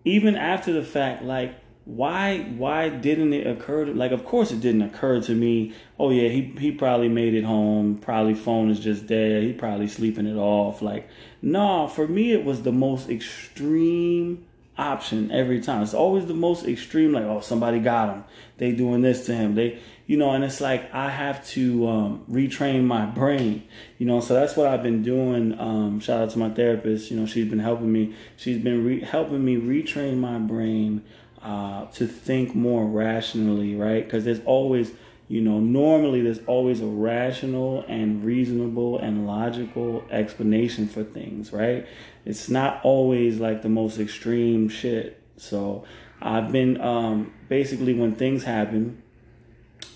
even 0.04 0.36
after 0.36 0.72
the 0.72 0.82
fact, 0.82 1.22
like, 1.24 1.54
why 1.88 2.40
why 2.58 2.90
didn't 2.90 3.32
it 3.32 3.46
occur 3.46 3.86
to 3.86 3.94
like 3.94 4.12
of 4.12 4.22
course 4.22 4.52
it 4.52 4.60
didn't 4.60 4.82
occur 4.82 5.22
to 5.22 5.34
me. 5.34 5.72
Oh 5.98 6.10
yeah 6.10 6.28
he 6.28 6.42
he 6.58 6.70
probably 6.70 7.08
made 7.08 7.32
it 7.32 7.44
home. 7.44 7.96
Probably 7.96 8.34
phone 8.34 8.68
is 8.68 8.78
just 8.78 9.06
dead 9.06 9.42
he 9.42 9.54
probably 9.54 9.88
sleeping 9.88 10.26
it 10.26 10.36
off. 10.36 10.82
Like 10.82 11.08
no 11.40 11.88
for 11.88 12.06
me 12.06 12.32
it 12.32 12.44
was 12.44 12.60
the 12.60 12.72
most 12.72 13.08
extreme 13.08 14.44
option 14.76 15.30
every 15.30 15.62
time. 15.62 15.82
It's 15.82 15.94
always 15.94 16.26
the 16.26 16.34
most 16.34 16.66
extreme 16.66 17.12
like 17.12 17.24
oh 17.24 17.40
somebody 17.40 17.78
got 17.78 18.10
him. 18.10 18.24
They 18.58 18.72
doing 18.72 19.00
this 19.00 19.24
to 19.24 19.34
him. 19.34 19.54
They 19.54 19.78
you 20.06 20.18
know 20.18 20.32
and 20.32 20.44
it's 20.44 20.60
like 20.60 20.92
i 20.94 21.10
have 21.10 21.46
to 21.48 21.88
um, 21.88 22.24
retrain 22.30 22.84
my 22.84 23.06
brain. 23.06 23.66
You 23.96 24.04
know 24.04 24.20
so 24.20 24.34
that's 24.34 24.58
what 24.58 24.66
i've 24.66 24.82
been 24.82 25.02
doing. 25.02 25.58
Um, 25.58 26.00
shout 26.00 26.20
out 26.20 26.30
to 26.32 26.38
my 26.38 26.50
therapist. 26.50 27.10
You 27.10 27.18
know 27.18 27.24
she's 27.24 27.48
been 27.48 27.60
helping 27.60 27.90
me. 27.90 28.14
She's 28.36 28.58
been 28.58 28.84
re- 28.84 29.00
helping 29.00 29.42
me 29.42 29.56
retrain 29.56 30.18
my 30.18 30.36
brain 30.36 31.02
uh, 31.48 31.86
to 31.86 32.06
think 32.06 32.54
more 32.54 32.84
rationally, 32.84 33.74
right? 33.74 34.04
Because 34.04 34.26
there's 34.26 34.42
always, 34.44 34.92
you 35.28 35.40
know, 35.40 35.58
normally 35.60 36.20
there's 36.20 36.44
always 36.46 36.82
a 36.82 36.86
rational 36.86 37.86
and 37.88 38.22
reasonable 38.22 38.98
and 38.98 39.26
logical 39.26 40.04
explanation 40.10 40.86
for 40.86 41.02
things, 41.02 41.50
right? 41.50 41.86
It's 42.26 42.50
not 42.50 42.82
always 42.82 43.40
like 43.40 43.62
the 43.62 43.70
most 43.70 43.98
extreme 43.98 44.68
shit. 44.68 45.22
So 45.38 45.84
I've 46.20 46.52
been 46.52 46.78
um, 46.82 47.32
basically 47.48 47.94
when 47.94 48.14
things 48.14 48.44
happen, 48.44 49.02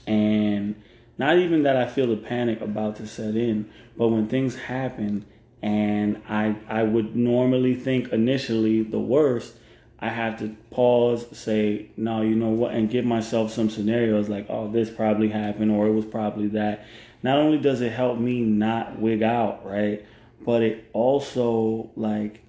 and 0.06 0.82
not 1.18 1.36
even 1.36 1.64
that 1.64 1.76
I 1.76 1.86
feel 1.86 2.06
the 2.06 2.16
panic 2.16 2.62
about 2.62 2.96
to 2.96 3.06
set 3.06 3.36
in, 3.36 3.70
but 3.94 4.08
when 4.08 4.26
things 4.26 4.56
happen 4.56 5.26
and 5.60 6.22
I 6.30 6.56
I 6.66 6.82
would 6.82 7.14
normally 7.14 7.74
think 7.74 8.10
initially 8.10 8.82
the 8.82 8.98
worst 8.98 9.56
I 10.02 10.08
have 10.08 10.40
to 10.40 10.48
pause, 10.72 11.24
say, 11.30 11.86
no, 11.96 12.22
you 12.22 12.34
know 12.34 12.48
what, 12.48 12.74
and 12.74 12.90
give 12.90 13.04
myself 13.04 13.52
some 13.52 13.70
scenarios 13.70 14.28
like, 14.28 14.46
oh, 14.48 14.68
this 14.68 14.90
probably 14.90 15.28
happened 15.28 15.70
or 15.70 15.86
it 15.86 15.92
was 15.92 16.04
probably 16.04 16.48
that. 16.48 16.84
Not 17.22 17.38
only 17.38 17.58
does 17.58 17.80
it 17.80 17.92
help 17.92 18.18
me 18.18 18.40
not 18.40 18.98
wig 18.98 19.22
out, 19.22 19.64
right? 19.64 20.04
But 20.44 20.62
it 20.62 20.90
also 20.92 21.90
like 21.94 22.44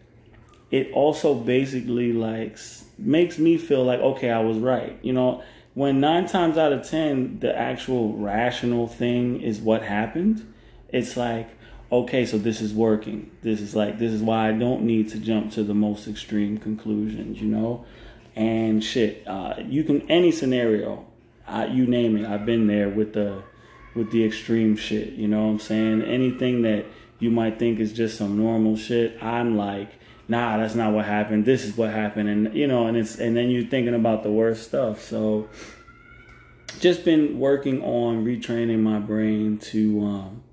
it 0.72 0.92
also 0.94 1.36
basically 1.36 2.12
like 2.12 2.58
makes 2.98 3.38
me 3.38 3.60
feel 3.60 3.84
like 3.84 4.00
okay, 4.00 4.32
I 4.32 4.40
was 4.40 4.58
right. 4.58 4.98
You 5.04 5.14
know, 5.14 5.44
when 5.76 6.00
9 6.00 6.26
times 6.26 6.58
out 6.58 6.74
of 6.74 6.90
10 6.90 7.38
the 7.40 7.56
actual 7.56 8.14
rational 8.14 8.88
thing 8.88 9.42
is 9.42 9.60
what 9.60 9.84
happened, 9.84 10.52
it's 10.90 11.16
like 11.16 11.50
okay, 11.94 12.26
so 12.26 12.38
this 12.40 12.60
is 12.60 12.74
working. 12.74 13.30
This 13.44 13.62
is 13.62 13.76
like 13.76 14.00
this 14.00 14.12
is 14.12 14.22
why 14.22 14.50
I 14.50 14.52
don't 14.52 14.84
need 14.84 15.10
to 15.10 15.20
jump 15.20 15.52
to 15.54 15.64
the 15.64 15.76
most 15.76 16.08
extreme 16.08 16.58
conclusions, 16.58 17.40
you 17.40 17.48
know. 17.48 17.86
And 18.36 18.84
shit, 18.84 19.28
uh, 19.28 19.56
you 19.64 19.84
can 19.84 20.10
any 20.10 20.32
scenario, 20.32 21.06
uh, 21.48 21.68
you 21.72 21.86
name 21.86 22.18
it. 22.18 22.26
I've 22.26 22.46
been 22.46 22.68
there 22.68 22.90
with 22.90 23.14
the 23.14 23.44
with 23.96 24.12
the 24.12 24.26
extreme 24.26 24.76
shit. 24.76 25.14
You 25.14 25.28
know 25.28 25.46
what 25.46 25.52
I'm 25.52 25.60
saying? 25.60 26.02
Anything 26.02 26.64
that 26.64 26.86
you 27.20 27.30
might 27.30 27.60
think 27.60 27.80
is 27.80 27.94
just 27.94 28.18
some 28.18 28.38
normal 28.38 28.76
shit, 28.76 29.22
I'm 29.22 29.56
like, 29.56 29.92
nah, 30.28 30.58
that's 30.58 30.74
not 30.74 30.94
what 30.94 31.06
happened. 31.06 31.46
This 31.46 31.64
is 31.64 31.78
what 31.78 31.92
happened, 31.92 32.28
and 32.28 32.56
you 32.56 32.66
know, 32.66 32.88
and 32.88 32.98
it's 32.98 33.20
and 33.20 33.38
then 33.38 33.52
you're 33.52 33.68
thinking 33.68 33.94
about 33.94 34.24
the 34.24 34.32
worst 34.32 34.64
stuff. 34.64 35.00
So, 35.04 35.48
just 36.80 37.06
been 37.06 37.38
working 37.40 37.84
on 37.84 38.26
retraining 38.26 38.80
my 38.80 38.98
brain 38.98 39.60
to. 39.60 40.02
Um, 40.02 40.44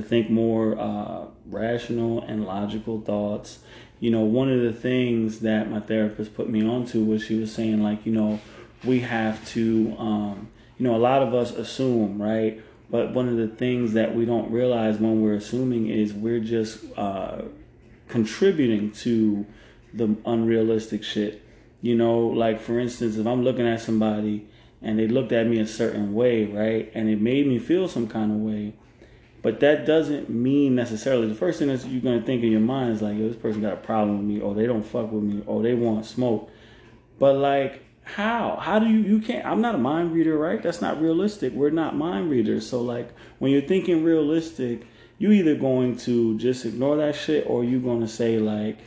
to 0.00 0.08
think 0.08 0.30
more 0.30 0.78
uh, 0.78 1.26
rational 1.46 2.22
and 2.22 2.44
logical 2.44 3.00
thoughts. 3.00 3.58
You 4.00 4.10
know, 4.10 4.20
one 4.20 4.50
of 4.50 4.60
the 4.60 4.72
things 4.72 5.40
that 5.40 5.70
my 5.70 5.80
therapist 5.80 6.34
put 6.34 6.48
me 6.48 6.64
onto 6.64 7.04
was 7.04 7.24
she 7.24 7.38
was 7.38 7.52
saying, 7.52 7.82
like, 7.82 8.06
you 8.06 8.12
know, 8.12 8.40
we 8.84 9.00
have 9.00 9.44
to, 9.48 9.94
um, 9.98 10.48
you 10.78 10.86
know, 10.86 10.94
a 10.94 10.98
lot 10.98 11.22
of 11.22 11.34
us 11.34 11.50
assume, 11.50 12.22
right? 12.22 12.62
But 12.90 13.12
one 13.12 13.28
of 13.28 13.36
the 13.36 13.48
things 13.48 13.92
that 13.94 14.14
we 14.14 14.24
don't 14.24 14.50
realize 14.50 14.98
when 14.98 15.20
we're 15.20 15.34
assuming 15.34 15.88
is 15.88 16.12
we're 16.12 16.40
just 16.40 16.84
uh, 16.96 17.42
contributing 18.06 18.92
to 18.92 19.46
the 19.92 20.16
unrealistic 20.24 21.02
shit. 21.02 21.42
You 21.80 21.96
know, 21.96 22.18
like 22.20 22.60
for 22.60 22.78
instance, 22.78 23.16
if 23.16 23.26
I'm 23.26 23.42
looking 23.42 23.66
at 23.66 23.80
somebody 23.80 24.46
and 24.80 24.98
they 24.98 25.06
looked 25.06 25.32
at 25.32 25.46
me 25.46 25.60
a 25.60 25.66
certain 25.66 26.14
way, 26.14 26.44
right, 26.44 26.90
and 26.94 27.08
it 27.08 27.20
made 27.20 27.46
me 27.46 27.58
feel 27.58 27.88
some 27.88 28.08
kind 28.08 28.32
of 28.32 28.38
way, 28.38 28.74
but 29.42 29.60
that 29.60 29.86
doesn't 29.86 30.28
mean 30.28 30.74
necessarily 30.74 31.28
the 31.28 31.34
first 31.34 31.58
thing 31.58 31.68
that 31.68 31.86
you're 31.86 32.00
gonna 32.00 32.22
think 32.22 32.42
in 32.42 32.50
your 32.50 32.60
mind 32.60 32.92
is 32.92 33.02
like, 33.02 33.16
yo, 33.16 33.28
this 33.28 33.36
person 33.36 33.60
got 33.60 33.72
a 33.72 33.76
problem 33.76 34.18
with 34.18 34.26
me, 34.26 34.40
or 34.40 34.54
they 34.54 34.66
don't 34.66 34.82
fuck 34.82 35.12
with 35.12 35.22
me, 35.22 35.42
or 35.46 35.62
they 35.62 35.74
want 35.74 36.06
smoke. 36.06 36.50
But 37.18 37.36
like, 37.36 37.84
how? 38.02 38.56
How 38.60 38.78
do 38.78 38.86
you 38.86 38.98
you 38.98 39.20
can't 39.20 39.44
I'm 39.44 39.60
not 39.60 39.74
a 39.74 39.78
mind 39.78 40.12
reader, 40.12 40.36
right? 40.36 40.62
That's 40.62 40.80
not 40.80 41.00
realistic. 41.00 41.52
We're 41.52 41.70
not 41.70 41.96
mind 41.96 42.30
readers. 42.30 42.66
So 42.66 42.80
like 42.80 43.10
when 43.38 43.52
you're 43.52 43.62
thinking 43.62 44.02
realistic, 44.02 44.86
you 45.18 45.32
either 45.32 45.54
going 45.54 45.96
to 45.98 46.38
just 46.38 46.64
ignore 46.64 46.96
that 46.96 47.14
shit 47.14 47.44
or 47.46 47.64
you 47.64 47.80
gonna 47.80 48.08
say 48.08 48.38
like, 48.38 48.78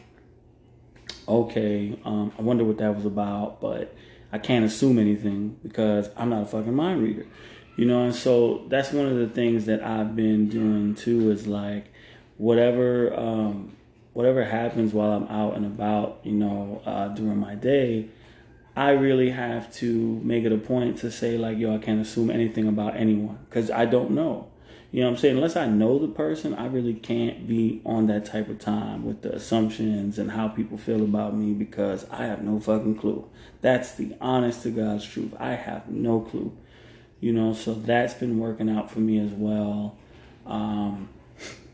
okay, 1.28 1.98
um, 2.04 2.34
I 2.38 2.42
wonder 2.42 2.64
what 2.64 2.78
that 2.80 2.96
was 2.96 3.06
about, 3.06 3.62
but 3.62 3.96
I 4.34 4.38
can't 4.38 4.66
assume 4.66 4.98
anything 4.98 5.58
because 5.62 6.10
I'm 6.16 6.30
not 6.30 6.44
a 6.44 6.46
fucking 6.46 6.74
mind 6.74 7.02
reader. 7.02 7.26
You 7.76 7.86
know, 7.86 8.04
and 8.04 8.16
so 8.16 8.66
that's 8.68 8.92
one 8.92 9.08
of 9.08 9.18
the 9.18 9.28
things 9.28 9.66
that 9.66 9.84
I've 9.84 10.16
been 10.16 10.50
doing 10.50 10.94
too 10.94 11.32
is 11.32 11.48
like 11.48 11.86
whatever 12.38 13.18
um, 13.18 13.76
whatever 14.14 14.44
happens 14.44 14.94
while 14.94 15.12
I'm 15.12 15.28
out 15.28 15.56
and 15.56 15.66
about, 15.66 16.20
you 16.24 16.34
know, 16.34 16.82
uh, 16.86 17.08
during 17.10 17.38
my 17.38 17.56
day, 17.56 18.10
I 18.76 18.92
really 18.92 19.32
have 19.32 19.74
to 19.76 20.20
make 20.24 20.44
it 20.44 20.52
a 20.52 20.58
point 20.58 20.98
to 21.00 21.12
say 21.12 21.38
like, 21.38 21.58
yo, 21.58 21.76
I 21.76 21.78
can't 21.78 22.02
assume 22.02 22.30
anything 22.30 22.68
about 22.68 22.96
anyone 22.96 23.40
because 23.50 23.72
I 23.72 23.86
don't 23.86 24.12
know. 24.12 24.48
You 24.92 25.02
know 25.02 25.08
what 25.08 25.14
I'm 25.14 25.20
saying? 25.20 25.36
Unless 25.38 25.56
I 25.56 25.68
know 25.68 26.00
the 26.00 26.10
person, 26.10 26.54
I 26.54 26.66
really 26.66 26.94
can't 26.94 27.48
be 27.48 27.82
on 27.86 28.08
that 28.08 28.26
type 28.26 28.50
of 28.50 28.60
time 28.60 29.06
with 29.06 29.22
the 29.22 29.34
assumptions 29.34 30.20
and 30.20 30.32
how 30.32 30.50
people 30.50 30.78
feel 30.78 31.02
about 31.04 31.34
me 31.34 31.54
because 31.54 32.06
I 32.12 32.26
have 32.26 32.44
no 32.44 32.60
fucking 32.60 32.98
clue. 32.98 33.30
That's 33.62 33.94
the 33.94 34.16
honest 34.20 34.64
to 34.64 34.72
God's 34.72 35.06
truth. 35.06 35.34
I 35.40 35.54
have 35.54 35.88
no 35.88 36.20
clue 36.20 36.58
you 37.22 37.32
know 37.32 37.54
so 37.54 37.74
that's 37.74 38.14
been 38.16 38.40
working 38.40 38.70
out 38.70 38.92
for 38.92 39.00
me 39.00 39.18
as 39.20 39.32
well. 39.32 39.96
Um, 40.46 41.08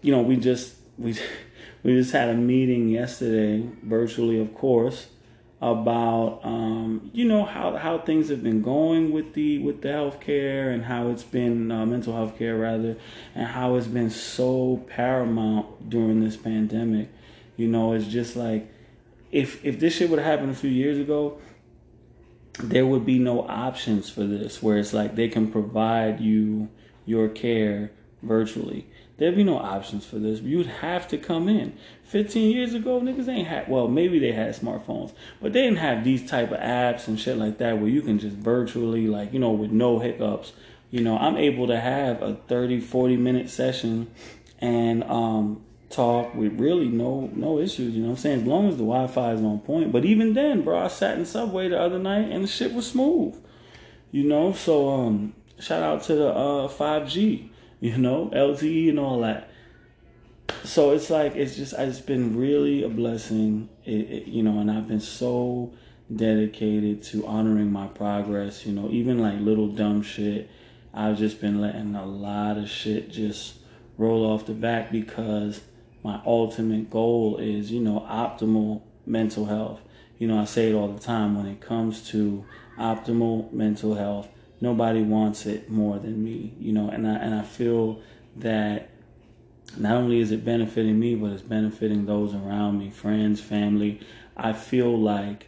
you 0.01 0.11
know 0.11 0.21
we 0.21 0.35
just 0.35 0.75
we 0.97 1.17
we 1.83 1.93
just 1.93 2.11
had 2.11 2.29
a 2.29 2.35
meeting 2.35 2.89
yesterday 2.89 3.67
virtually 3.81 4.39
of 4.39 4.53
course 4.53 5.07
about 5.59 6.39
um, 6.43 7.09
you 7.13 7.25
know 7.25 7.43
how 7.43 7.75
how 7.75 7.97
things 7.97 8.29
have 8.29 8.43
been 8.43 8.61
going 8.61 9.11
with 9.11 9.33
the 9.33 9.57
with 9.59 9.81
the 9.81 9.87
healthcare 9.87 10.71
and 10.71 10.85
how 10.85 11.09
it's 11.09 11.23
been 11.23 11.71
uh, 11.71 11.85
mental 11.85 12.13
health 12.13 12.37
care 12.37 12.55
rather 12.55 12.95
and 13.33 13.47
how 13.47 13.75
it's 13.75 13.87
been 13.87 14.09
so 14.09 14.85
paramount 14.87 15.89
during 15.89 16.23
this 16.23 16.37
pandemic. 16.37 17.09
You 17.55 17.67
know 17.67 17.93
it's 17.93 18.05
just 18.05 18.35
like 18.35 18.71
if 19.31 19.63
if 19.65 19.79
this 19.79 19.95
shit 19.95 20.09
would 20.09 20.19
have 20.19 20.27
happened 20.27 20.51
a 20.51 20.55
few 20.55 20.69
years 20.69 20.99
ago 20.99 21.39
there 22.59 22.85
would 22.85 23.05
be 23.05 23.19
no 23.19 23.47
options 23.47 24.09
for 24.09 24.23
this 24.23 24.61
where 24.61 24.77
it's 24.77 24.93
like 24.93 25.15
they 25.15 25.27
can 25.27 25.51
provide 25.51 26.19
you 26.19 26.69
your 27.05 27.29
care 27.29 27.91
virtually 28.21 28.87
There'd 29.17 29.35
be 29.35 29.43
no 29.43 29.57
options 29.57 30.05
for 30.05 30.19
this. 30.19 30.41
You'd 30.41 30.67
have 30.67 31.07
to 31.07 31.17
come 31.17 31.49
in. 31.49 31.75
15 32.03 32.51
years 32.51 32.73
ago, 32.75 33.01
niggas 33.01 33.27
ain't 33.27 33.47
had, 33.47 33.67
well, 33.67 33.87
maybe 33.87 34.19
they 34.19 34.31
had 34.31 34.55
smartphones, 34.55 35.11
but 35.41 35.53
they 35.53 35.63
didn't 35.63 35.79
have 35.79 36.03
these 36.03 36.29
type 36.29 36.51
of 36.51 36.59
apps 36.59 37.07
and 37.07 37.19
shit 37.19 37.37
like 37.37 37.57
that 37.57 37.79
where 37.79 37.89
you 37.89 38.01
can 38.03 38.19
just 38.19 38.35
virtually, 38.35 39.07
like, 39.07 39.33
you 39.33 39.39
know, 39.39 39.51
with 39.51 39.71
no 39.71 39.99
hiccups. 39.99 40.53
You 40.91 41.01
know, 41.01 41.17
I'm 41.17 41.35
able 41.35 41.67
to 41.67 41.79
have 41.79 42.21
a 42.21 42.35
30, 42.35 42.79
40 42.79 43.17
minute 43.17 43.49
session 43.49 44.09
and 44.59 45.03
um, 45.05 45.63
talk 45.89 46.35
with 46.35 46.59
really 46.59 46.87
no 46.87 47.29
no 47.33 47.59
issues. 47.59 47.95
You 47.95 48.03
know 48.03 48.11
I'm 48.11 48.17
saying? 48.17 48.41
As 48.41 48.47
long 48.47 48.67
as 48.67 48.77
the 48.77 48.83
Wi 48.83 49.07
Fi 49.07 49.31
is 49.33 49.41
on 49.41 49.59
point. 49.59 49.91
But 49.91 50.05
even 50.05 50.33
then, 50.33 50.61
bro, 50.61 50.79
I 50.79 50.87
sat 50.87 51.17
in 51.17 51.25
Subway 51.25 51.69
the 51.69 51.79
other 51.79 51.99
night 51.99 52.31
and 52.31 52.43
the 52.43 52.47
shit 52.47 52.73
was 52.73 52.87
smooth. 52.87 53.35
You 54.11 54.23
know, 54.23 54.53
so 54.53 54.89
um, 54.89 55.33
shout 55.59 55.83
out 55.83 56.03
to 56.03 56.15
the 56.15 56.29
uh, 56.29 56.67
5G 56.69 57.49
you 57.79 57.97
know, 57.97 58.29
LTE 58.33 58.89
and 58.89 58.99
all 58.99 59.21
that. 59.21 59.49
So 60.63 60.91
it's 60.91 61.09
like 61.09 61.35
it's 61.35 61.55
just 61.55 61.73
it's 61.77 61.99
been 61.99 62.37
really 62.37 62.83
a 62.83 62.89
blessing, 62.89 63.69
it, 63.85 63.91
it, 63.91 64.27
you 64.27 64.43
know, 64.43 64.59
and 64.59 64.71
I've 64.71 64.87
been 64.87 64.99
so 64.99 65.73
dedicated 66.13 67.03
to 67.03 67.27
honoring 67.27 67.71
my 67.71 67.87
progress. 67.87 68.65
You 68.65 68.73
know, 68.73 68.89
even 68.89 69.19
like 69.19 69.39
little 69.39 69.67
dumb 69.67 70.01
shit, 70.01 70.49
I've 70.93 71.17
just 71.17 71.41
been 71.41 71.61
letting 71.61 71.95
a 71.95 72.05
lot 72.05 72.57
of 72.57 72.69
shit 72.69 73.11
just 73.11 73.55
roll 73.97 74.25
off 74.25 74.45
the 74.45 74.53
back 74.53 74.91
because 74.91 75.61
my 76.03 76.21
ultimate 76.25 76.89
goal 76.89 77.37
is, 77.37 77.71
you 77.71 77.81
know, 77.81 78.05
optimal 78.09 78.81
mental 79.05 79.45
health. 79.45 79.81
You 80.17 80.27
know, 80.27 80.39
I 80.39 80.45
say 80.45 80.69
it 80.69 80.73
all 80.73 80.87
the 80.87 80.99
time 80.99 81.35
when 81.35 81.45
it 81.47 81.61
comes 81.61 82.09
to 82.09 82.45
optimal 82.77 83.51
mental 83.51 83.95
health 83.95 84.27
nobody 84.61 85.01
wants 85.01 85.45
it 85.45 85.69
more 85.69 85.99
than 85.99 86.23
me, 86.23 86.53
you 86.59 86.71
know, 86.71 86.89
and 86.89 87.07
I 87.07 87.15
and 87.15 87.35
I 87.35 87.43
feel 87.43 88.01
that 88.37 88.89
not 89.77 89.93
only 89.93 90.19
is 90.19 90.31
it 90.31 90.45
benefiting 90.45 90.99
me, 90.99 91.15
but 91.15 91.31
it's 91.31 91.41
benefiting 91.41 92.05
those 92.05 92.33
around 92.33 92.79
me, 92.79 92.89
friends, 92.89 93.41
family. 93.41 93.99
I 94.35 94.53
feel 94.53 94.97
like, 94.97 95.47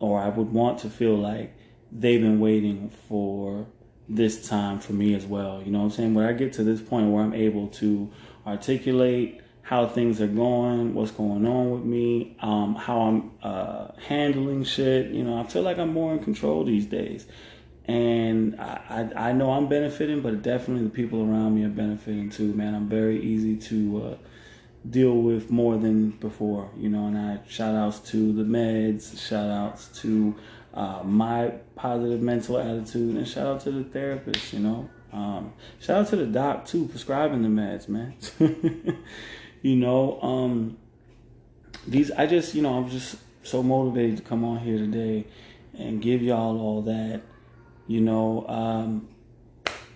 or 0.00 0.20
I 0.20 0.28
would 0.28 0.52
want 0.52 0.80
to 0.80 0.90
feel 0.90 1.14
like 1.16 1.56
they've 1.92 2.20
been 2.20 2.40
waiting 2.40 2.90
for 3.08 3.66
this 4.08 4.48
time 4.48 4.80
for 4.80 4.92
me 4.92 5.14
as 5.14 5.24
well. 5.24 5.62
You 5.62 5.70
know 5.70 5.78
what 5.78 5.84
I'm 5.84 5.90
saying? 5.90 6.14
When 6.14 6.26
I 6.26 6.32
get 6.32 6.52
to 6.54 6.64
this 6.64 6.80
point 6.80 7.10
where 7.10 7.22
I'm 7.22 7.32
able 7.32 7.68
to 7.68 8.10
articulate 8.46 9.40
how 9.64 9.86
things 9.86 10.20
are 10.20 10.28
going, 10.28 10.94
what's 10.94 11.10
going 11.10 11.46
on 11.46 11.70
with 11.72 11.84
me, 11.84 12.36
um, 12.40 12.74
how 12.74 13.00
I'm 13.00 13.30
uh, 13.42 13.88
handling 14.06 14.64
shit, 14.64 15.10
you 15.10 15.24
know, 15.24 15.38
I 15.38 15.44
feel 15.44 15.62
like 15.62 15.78
I'm 15.78 15.92
more 15.92 16.12
in 16.12 16.22
control 16.22 16.64
these 16.64 16.86
days 16.86 17.26
and 17.86 18.58
I, 18.58 19.10
I, 19.16 19.28
I 19.28 19.32
know 19.32 19.52
I'm 19.52 19.68
benefiting, 19.68 20.22
but 20.22 20.42
definitely 20.42 20.84
the 20.84 20.90
people 20.90 21.20
around 21.20 21.54
me 21.54 21.64
are 21.64 21.70
benefiting 21.70 22.30
too, 22.30 22.54
man. 22.54 22.74
I'm 22.74 22.88
very 22.88 23.20
easy 23.22 23.56
to 23.56 24.02
uh, 24.02 24.16
deal 24.88 25.16
with 25.16 25.50
more 25.50 25.76
than 25.76 26.10
before, 26.12 26.70
you 26.78 26.88
know. 26.88 27.06
And 27.06 27.18
I 27.18 27.40
shout 27.46 27.74
outs 27.74 28.00
to 28.10 28.32
the 28.32 28.42
meds, 28.42 29.20
shout 29.20 29.50
outs 29.50 29.88
to 30.00 30.34
uh, 30.72 31.02
my 31.04 31.52
positive 31.76 32.22
mental 32.22 32.58
attitude, 32.58 33.16
and 33.16 33.28
shout 33.28 33.46
out 33.46 33.60
to 33.62 33.70
the 33.70 33.84
therapist, 33.84 34.54
you 34.54 34.60
know. 34.60 34.88
Um, 35.12 35.52
shout 35.78 35.98
out 35.98 36.08
to 36.08 36.16
the 36.16 36.26
doc 36.26 36.64
too, 36.64 36.86
prescribing 36.86 37.42
the 37.42 37.48
meds, 37.48 37.88
man. 37.88 38.14
you 39.64 39.74
know, 39.74 40.20
um, 40.22 40.76
these 41.88 42.12
I 42.12 42.26
just 42.26 42.54
you 42.54 42.62
know 42.62 42.78
I'm 42.78 42.88
just 42.88 43.16
so 43.42 43.64
motivated 43.64 44.18
to 44.18 44.22
come 44.22 44.44
on 44.44 44.58
here 44.58 44.78
today 44.78 45.26
and 45.76 46.00
give 46.00 46.22
y'all 46.22 46.60
all 46.60 46.82
that 46.82 47.22
you 47.86 48.00
know, 48.00 48.46
um, 48.48 49.08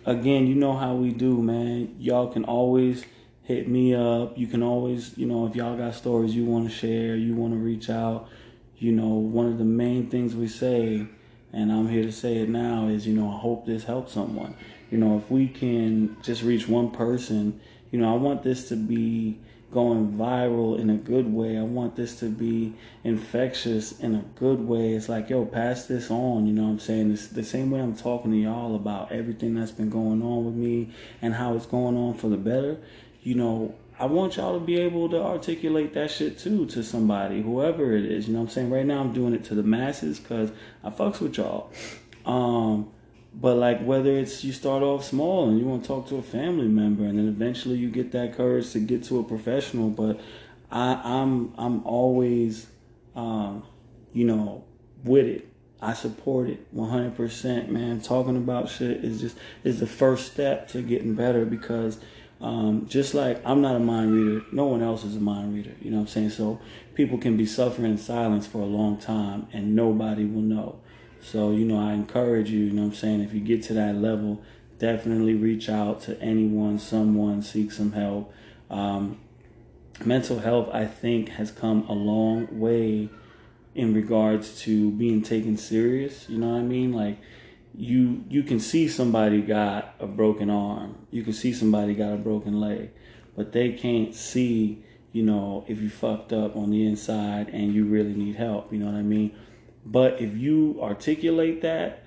again, 0.04 0.46
you 0.46 0.54
know 0.54 0.74
how 0.74 0.94
we 0.94 1.10
do, 1.10 1.40
man. 1.42 1.96
Y'all 1.98 2.28
can 2.28 2.44
always 2.44 3.04
hit 3.44 3.66
me 3.66 3.94
up. 3.94 4.36
You 4.36 4.46
can 4.46 4.62
always, 4.62 5.16
you 5.16 5.26
know, 5.26 5.46
if 5.46 5.56
y'all 5.56 5.76
got 5.76 5.94
stories 5.94 6.34
you 6.34 6.44
want 6.44 6.68
to 6.68 6.74
share, 6.74 7.16
you 7.16 7.34
want 7.34 7.54
to 7.54 7.58
reach 7.58 7.88
out. 7.88 8.28
You 8.76 8.92
know, 8.92 9.08
one 9.08 9.46
of 9.46 9.58
the 9.58 9.64
main 9.64 10.10
things 10.10 10.36
we 10.36 10.48
say, 10.48 11.06
and 11.52 11.72
I'm 11.72 11.88
here 11.88 12.02
to 12.02 12.12
say 12.12 12.36
it 12.36 12.48
now, 12.50 12.88
is, 12.88 13.06
you 13.06 13.14
know, 13.14 13.30
I 13.30 13.38
hope 13.38 13.64
this 13.64 13.84
helps 13.84 14.12
someone. 14.12 14.54
You 14.90 14.98
know, 14.98 15.16
if 15.16 15.30
we 15.30 15.48
can 15.48 16.16
just 16.22 16.42
reach 16.42 16.68
one 16.68 16.90
person, 16.90 17.58
you 17.90 17.98
know, 17.98 18.12
I 18.12 18.16
want 18.16 18.42
this 18.42 18.68
to 18.68 18.76
be 18.76 19.40
going 19.70 20.12
viral 20.12 20.78
in 20.78 20.88
a 20.88 20.96
good 20.96 21.32
way. 21.32 21.58
I 21.58 21.62
want 21.62 21.94
this 21.94 22.18
to 22.20 22.30
be 22.30 22.74
infectious 23.04 23.98
in 24.00 24.14
a 24.14 24.24
good 24.36 24.60
way. 24.60 24.94
It's 24.94 25.08
like, 25.08 25.28
yo, 25.28 25.44
pass 25.44 25.86
this 25.86 26.10
on. 26.10 26.46
You 26.46 26.54
know 26.54 26.64
what 26.64 26.70
I'm 26.70 26.78
saying? 26.78 27.12
It's 27.12 27.26
the 27.26 27.44
same 27.44 27.70
way 27.70 27.80
I'm 27.80 27.94
talking 27.94 28.30
to 28.30 28.36
y'all 28.36 28.74
about 28.74 29.12
everything 29.12 29.54
that's 29.54 29.70
been 29.70 29.90
going 29.90 30.22
on 30.22 30.46
with 30.46 30.54
me 30.54 30.90
and 31.20 31.34
how 31.34 31.54
it's 31.54 31.66
going 31.66 31.96
on 31.96 32.14
for 32.14 32.28
the 32.28 32.38
better. 32.38 32.78
You 33.22 33.34
know, 33.34 33.74
I 33.98 34.06
want 34.06 34.36
y'all 34.36 34.58
to 34.58 34.64
be 34.64 34.80
able 34.80 35.10
to 35.10 35.22
articulate 35.22 35.92
that 35.94 36.10
shit 36.10 36.38
too 36.38 36.64
to 36.66 36.82
somebody, 36.82 37.42
whoever 37.42 37.92
it 37.92 38.06
is. 38.06 38.26
You 38.26 38.34
know 38.34 38.40
what 38.40 38.46
I'm 38.46 38.50
saying? 38.52 38.70
Right 38.70 38.86
now 38.86 39.00
I'm 39.00 39.12
doing 39.12 39.34
it 39.34 39.44
to 39.46 39.54
the 39.54 39.62
masses 39.62 40.18
because 40.18 40.50
I 40.82 40.90
fucks 40.90 41.20
with 41.20 41.36
y'all. 41.36 41.70
Um, 42.24 42.90
but 43.40 43.56
like 43.56 43.80
whether 43.82 44.10
it's 44.16 44.42
you 44.42 44.52
start 44.52 44.82
off 44.82 45.04
small 45.04 45.48
and 45.48 45.58
you 45.58 45.64
want 45.64 45.82
to 45.82 45.88
talk 45.88 46.08
to 46.08 46.16
a 46.16 46.22
family 46.22 46.66
member 46.66 47.04
and 47.04 47.18
then 47.18 47.28
eventually 47.28 47.76
you 47.76 47.88
get 47.88 48.12
that 48.12 48.36
courage 48.36 48.70
to 48.72 48.80
get 48.80 49.04
to 49.04 49.18
a 49.18 49.24
professional 49.24 49.88
but 49.88 50.20
I, 50.70 51.00
I'm 51.04 51.54
I'm 51.56 51.86
always 51.86 52.66
um, 53.14 53.64
you 54.12 54.24
know 54.24 54.64
with 55.04 55.26
it 55.26 55.48
I 55.80 55.92
support 55.92 56.48
it 56.48 56.74
100% 56.74 57.68
man 57.68 58.00
talking 58.00 58.36
about 58.36 58.68
shit 58.68 59.04
is 59.04 59.20
just 59.20 59.36
is 59.62 59.78
the 59.78 59.86
first 59.86 60.32
step 60.32 60.68
to 60.68 60.82
getting 60.82 61.14
better 61.14 61.44
because 61.44 61.98
um, 62.40 62.86
just 62.88 63.14
like 63.14 63.40
I'm 63.44 63.60
not 63.60 63.74
a 63.74 63.80
mind 63.80 64.12
reader, 64.12 64.44
no 64.52 64.66
one 64.66 64.82
else 64.82 65.04
is 65.04 65.16
a 65.16 65.20
mind 65.20 65.54
reader. 65.54 65.72
You 65.80 65.90
know 65.90 65.96
what 65.96 66.02
I'm 66.02 66.08
saying? 66.08 66.30
So 66.30 66.60
people 66.94 67.18
can 67.18 67.36
be 67.36 67.46
suffering 67.46 67.90
in 67.90 67.98
silence 67.98 68.46
for 68.46 68.58
a 68.58 68.66
long 68.66 68.96
time 68.96 69.48
and 69.52 69.74
nobody 69.74 70.24
will 70.24 70.42
know. 70.42 70.80
So, 71.20 71.50
you 71.50 71.64
know, 71.64 71.78
I 71.78 71.92
encourage 71.92 72.50
you, 72.50 72.60
you 72.60 72.72
know 72.72 72.84
I'm 72.84 72.94
saying, 72.94 73.20
if 73.20 73.34
you 73.34 73.40
get 73.40 73.62
to 73.64 73.74
that 73.74 73.96
level, 73.96 74.42
definitely 74.78 75.34
reach 75.34 75.68
out 75.68 76.00
to 76.02 76.20
anyone, 76.20 76.78
someone, 76.78 77.42
seek 77.42 77.72
some 77.72 77.92
help. 77.92 78.32
Um, 78.70 79.18
mental 80.04 80.38
health, 80.38 80.68
I 80.72 80.86
think, 80.86 81.30
has 81.30 81.50
come 81.50 81.84
a 81.88 81.92
long 81.92 82.58
way 82.58 83.08
in 83.74 83.94
regards 83.94 84.60
to 84.62 84.90
being 84.92 85.22
taken 85.22 85.56
serious. 85.56 86.28
You 86.28 86.38
know 86.38 86.50
what 86.50 86.58
I 86.58 86.62
mean? 86.62 86.92
Like, 86.92 87.18
you 87.74 88.24
you 88.28 88.42
can 88.42 88.58
see 88.58 88.88
somebody 88.88 89.40
got 89.40 89.94
a 90.00 90.06
broken 90.06 90.50
arm, 90.50 90.96
you 91.10 91.22
can 91.22 91.32
see 91.32 91.52
somebody 91.52 91.94
got 91.94 92.12
a 92.12 92.16
broken 92.16 92.60
leg, 92.60 92.90
but 93.36 93.52
they 93.52 93.72
can't 93.72 94.14
see, 94.14 94.82
you 95.12 95.22
know, 95.22 95.64
if 95.68 95.80
you 95.80 95.88
fucked 95.88 96.32
up 96.32 96.56
on 96.56 96.70
the 96.70 96.84
inside 96.84 97.50
and 97.50 97.72
you 97.72 97.84
really 97.84 98.14
need 98.14 98.34
help. 98.34 98.72
You 98.72 98.80
know 98.80 98.86
what 98.86 98.96
I 98.96 99.02
mean? 99.02 99.34
But 99.90 100.20
if 100.20 100.36
you 100.36 100.78
articulate 100.82 101.62
that, 101.62 102.04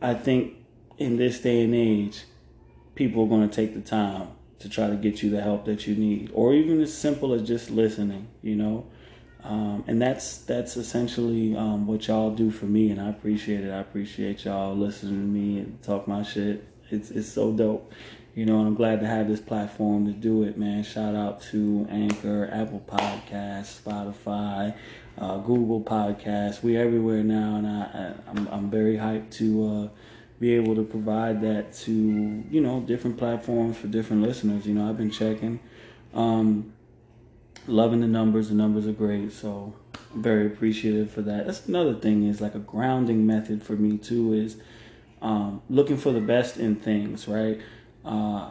I 0.00 0.14
think 0.14 0.54
in 0.98 1.16
this 1.16 1.40
day 1.40 1.64
and 1.64 1.74
age, 1.74 2.24
people 2.94 3.24
are 3.24 3.28
going 3.28 3.48
to 3.48 3.54
take 3.54 3.74
the 3.74 3.80
time 3.80 4.28
to 4.60 4.68
try 4.68 4.88
to 4.88 4.94
get 4.94 5.20
you 5.22 5.28
the 5.28 5.42
help 5.42 5.64
that 5.64 5.86
you 5.88 5.96
need, 5.96 6.30
or 6.32 6.54
even 6.54 6.80
as 6.80 6.96
simple 6.96 7.32
as 7.32 7.42
just 7.42 7.70
listening, 7.70 8.28
you 8.40 8.54
know. 8.54 8.86
Um, 9.42 9.84
and 9.86 10.00
that's 10.00 10.38
that's 10.38 10.76
essentially 10.76 11.56
um, 11.56 11.86
what 11.86 12.06
y'all 12.06 12.30
do 12.30 12.52
for 12.52 12.66
me, 12.66 12.90
and 12.90 13.00
I 13.00 13.10
appreciate 13.10 13.64
it. 13.64 13.70
I 13.70 13.80
appreciate 13.80 14.44
y'all 14.44 14.76
listening 14.76 15.20
to 15.20 15.26
me 15.26 15.58
and 15.58 15.82
talk 15.82 16.06
my 16.06 16.22
shit. 16.22 16.64
It's 16.90 17.10
it's 17.10 17.28
so 17.28 17.52
dope, 17.52 17.92
you 18.34 18.46
know. 18.46 18.60
And 18.60 18.68
I'm 18.68 18.74
glad 18.76 19.00
to 19.00 19.06
have 19.06 19.28
this 19.28 19.40
platform 19.40 20.06
to 20.06 20.12
do 20.12 20.44
it, 20.44 20.56
man. 20.56 20.84
Shout 20.84 21.16
out 21.16 21.42
to 21.50 21.86
Anchor, 21.90 22.48
Apple 22.52 22.82
Podcasts, 22.86 23.82
Spotify, 23.82 24.74
uh, 25.18 25.38
Google 25.38 25.80
Podcasts. 25.80 26.62
We 26.62 26.76
everywhere 26.76 27.22
now, 27.22 27.56
and 27.56 27.66
I, 27.66 27.80
I 27.82 28.30
I'm, 28.30 28.48
I'm 28.48 28.70
very 28.70 28.96
hyped 28.96 29.30
to 29.32 29.66
uh, 29.66 29.88
be 30.38 30.54
able 30.54 30.74
to 30.74 30.82
provide 30.82 31.40
that 31.42 31.72
to 31.72 31.92
you 31.92 32.60
know 32.60 32.80
different 32.80 33.16
platforms 33.16 33.76
for 33.76 33.86
different 33.86 34.22
listeners. 34.22 34.66
You 34.66 34.74
know, 34.74 34.88
I've 34.88 34.98
been 34.98 35.10
checking, 35.10 35.60
um, 36.14 36.72
loving 37.66 38.00
the 38.00 38.06
numbers. 38.06 38.48
The 38.48 38.54
numbers 38.54 38.86
are 38.86 38.92
great, 38.92 39.32
so 39.32 39.74
I'm 40.14 40.22
very 40.22 40.46
appreciative 40.46 41.10
for 41.10 41.22
that. 41.22 41.46
That's 41.46 41.66
another 41.66 41.94
thing 41.94 42.24
is 42.24 42.40
like 42.40 42.54
a 42.54 42.60
grounding 42.60 43.26
method 43.26 43.62
for 43.62 43.72
me 43.72 43.96
too 43.98 44.34
is 44.34 44.56
um, 45.22 45.62
looking 45.70 45.96
for 45.96 46.12
the 46.12 46.20
best 46.20 46.58
in 46.58 46.76
things, 46.76 47.26
right? 47.26 47.60
Uh, 48.04 48.50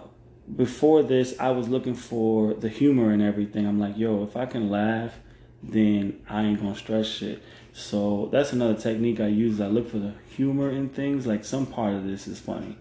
before 0.56 1.02
this, 1.02 1.34
I 1.40 1.52
was 1.52 1.70
looking 1.70 1.96
for 1.96 2.54
the 2.54 2.70
humor 2.70 3.12
in 3.12 3.22
everything. 3.22 3.66
I'm 3.66 3.80
like, 3.80 3.98
yo, 3.98 4.24
if 4.24 4.36
I 4.36 4.46
can 4.46 4.70
laugh 4.70 5.14
then 5.64 6.22
I 6.30 6.44
ain't 6.44 6.62
gonna 6.62 6.76
stress 6.76 7.08
shit. 7.08 7.42
So 7.74 8.30
that's 8.32 8.54
another 8.54 8.80
technique 8.80 9.20
I 9.20 9.28
use. 9.28 9.60
I 9.60 9.68
look 9.68 9.90
for 9.90 10.00
the 10.00 10.14
humor 10.30 10.70
in 10.70 10.90
things. 10.90 11.28
Like 11.28 11.44
some 11.44 11.66
part 11.66 11.94
of 11.94 12.06
this 12.06 12.28
is 12.28 12.40
funny, 12.40 12.78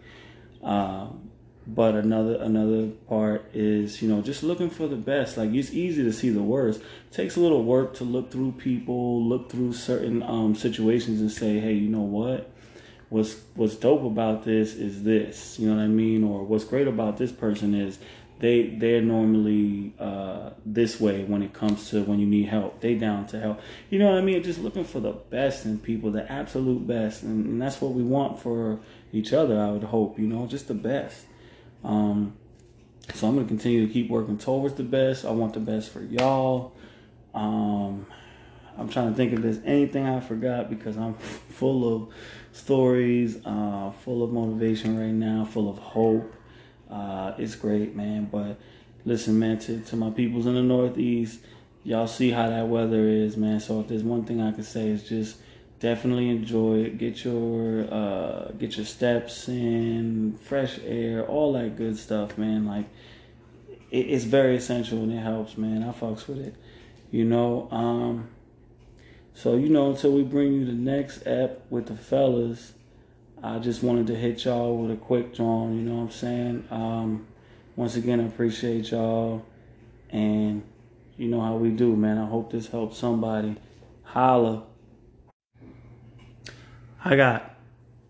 um, 0.63 1.31
but 1.67 1.95
another 1.95 2.37
another 2.37 2.89
part 3.09 3.51
is 3.53 4.01
you 4.03 4.09
know 4.09 4.23
just 4.23 4.43
looking 4.43 4.71
for 4.71 4.87
the 4.87 4.97
best. 4.97 5.37
Like 5.37 5.53
it's 5.53 5.73
easy 5.73 6.05
to 6.05 6.13
see 6.13 6.31
the 6.31 6.43
worst. 6.43 6.81
It 6.81 7.13
takes 7.13 7.37
a 7.37 7.41
little 7.41 7.65
work 7.65 7.95
to 7.95 8.05
look 8.05 8.31
through 8.31 8.53
people, 8.53 9.25
look 9.25 9.51
through 9.51 9.73
certain 9.73 10.23
um, 10.23 10.55
situations, 10.55 11.21
and 11.21 11.33
say, 11.33 11.59
hey, 11.59 11.73
you 11.73 11.89
know 11.89 12.03
what? 12.03 12.51
What's 13.09 13.37
what's 13.55 13.75
dope 13.75 14.05
about 14.05 14.45
this 14.45 14.75
is 14.75 15.03
this. 15.03 15.59
You 15.59 15.69
know 15.71 15.77
what 15.77 15.83
I 15.83 15.89
mean? 15.89 16.23
Or 16.23 16.45
what's 16.45 16.65
great 16.65 16.87
about 16.87 17.17
this 17.17 17.33
person 17.33 17.75
is 17.75 17.99
they 18.41 18.69
they're 18.69 19.01
normally 19.01 19.95
uh, 19.99 20.51
this 20.67 21.01
way 21.01 21.25
when 21.25 21.43
it 21.43 21.53
comes 21.53 21.91
to 21.91 22.03
when 22.03 22.19
you 22.19 22.27
need 22.27 22.49
help. 22.49 22.81
They 22.81 22.95
down 22.95 23.27
to 23.29 23.41
help. 23.41 23.61
You 23.91 23.99
know 23.99 24.11
what 24.11 24.19
I 24.19 24.23
mean? 24.23 24.43
Just 24.43 24.59
looking 24.59 24.85
for 24.85 25.01
the 25.01 25.13
best 25.13 25.65
in 25.65 25.79
people, 25.79 26.11
the 26.11 26.31
absolute 26.31 26.87
best, 26.87 27.23
and, 27.23 27.47
and 27.47 27.63
that's 27.63 27.81
what 27.81 27.93
we 27.93 28.03
want 28.03 28.41
for 28.41 28.81
each 29.13 29.33
other. 29.33 29.61
I 29.61 29.71
would 29.71 29.85
hope, 29.85 30.19
you 30.19 30.27
know, 30.27 30.47
just 30.47 30.69
the 30.69 30.75
best. 30.75 31.27
Um, 31.85 32.37
so 33.15 33.29
I'm 33.29 33.37
gonna 33.37 33.47
continue 33.47 33.87
to 33.87 33.93
keep 33.93 34.11
working 34.11 34.39
towards 34.39 34.75
the 34.75 34.83
best. 34.83 35.25
I 35.25 35.31
want 35.31 35.55
the 35.55 35.61
best 35.61 35.91
for 35.91 36.03
y'all. 36.03 36.73
Um, 37.35 38.07
I'm 38.77 38.89
trying 38.89 39.11
to 39.11 39.15
think 39.15 39.33
if 39.33 39.43
there's 39.43 39.61
anything 39.65 40.07
I 40.07 40.21
forgot 40.21 40.69
because 40.69 40.97
I'm 40.97 41.15
full 41.51 41.95
of 41.95 42.09
stories, 42.53 43.39
uh, 43.45 43.93
full 44.05 44.25
of 44.25 44.33
motivation 44.33 44.99
right 44.99 45.13
now, 45.13 45.45
full 45.45 45.71
of 45.71 45.79
hope. 45.79 46.35
Uh, 46.95 47.35
it's 47.39 47.57
great, 47.57 47.97
man. 47.97 48.29
But 48.31 48.57
listen, 49.05 49.39
man, 49.39 49.59
to, 49.61 49.81
to 49.81 49.97
my 49.97 50.11
peoples 50.11 50.47
in 50.47 50.55
the 50.55 50.63
Northeast, 50.63 51.41
y'all 51.83 52.07
see 52.07 52.31
how 52.31 52.49
that 52.49 52.69
weather 52.69 53.09
is, 53.09 53.37
man. 53.37 53.59
So 53.59 53.81
if 53.81 53.89
there's 53.89 54.05
one 54.05 54.25
thing 54.25 54.41
I 54.41 54.53
could 54.53 54.65
say 54.65 54.89
is 54.89 55.09
just 55.09 55.39
definitely 55.81 56.31
enjoy 56.31 56.85
it. 56.85 56.99
Get 56.99 57.25
your 57.25 57.93
uh, 57.93 58.53
get 58.59 58.77
your 58.77 58.87
steps 58.87 59.49
in, 59.49 60.39
fresh 60.43 60.79
air, 60.85 61.27
all 61.27 61.53
that 61.55 61.77
good 61.77 61.99
stuff, 61.99 62.39
man. 62.39 62.65
Like 62.65 62.87
it, 63.91 64.07
it's 64.07 64.25
very 64.25 64.57
essential 64.57 64.99
and 65.03 65.13
it 65.13 65.21
helps, 65.21 65.59
man. 65.59 65.83
I 65.83 65.91
fucks 65.91 66.29
with 66.29 66.39
it, 66.39 66.55
you 67.11 67.25
know. 67.25 67.69
Um, 67.73 68.29
so 69.35 69.57
you 69.57 69.69
know, 69.69 69.91
until 69.91 70.13
we 70.13 70.23
bring 70.23 70.53
you 70.53 70.65
the 70.65 70.73
next 70.73 71.27
app 71.27 71.59
with 71.71 71.87
the 71.87 71.97
fellas. 71.97 72.73
I 73.47 73.59
just 73.59 73.83
wanted 73.83 74.07
to 74.07 74.17
hit 74.17 74.47
y'all 74.47 74.75
with 74.75 74.91
a 74.91 74.97
quick 74.97 75.35
drawn, 75.35 75.77
you 75.77 75.83
know 75.83 75.97
what 75.97 76.05
I'm 76.05 76.11
saying? 76.11 76.65
Um, 76.71 77.27
once 77.77 77.95
again, 77.95 78.19
I 78.19 78.25
appreciate 78.25 78.91
y'all. 78.91 79.45
And 80.09 80.63
you 81.19 81.29
know 81.29 81.43
how 81.43 81.55
we 81.57 81.69
do, 81.69 81.95
man. 81.95 82.17
I 82.17 82.25
hope 82.25 82.51
this 82.51 82.69
helps 82.69 82.97
somebody. 82.97 83.57
Holla. 84.03 84.63
I 87.05 87.17
got, 87.17 87.55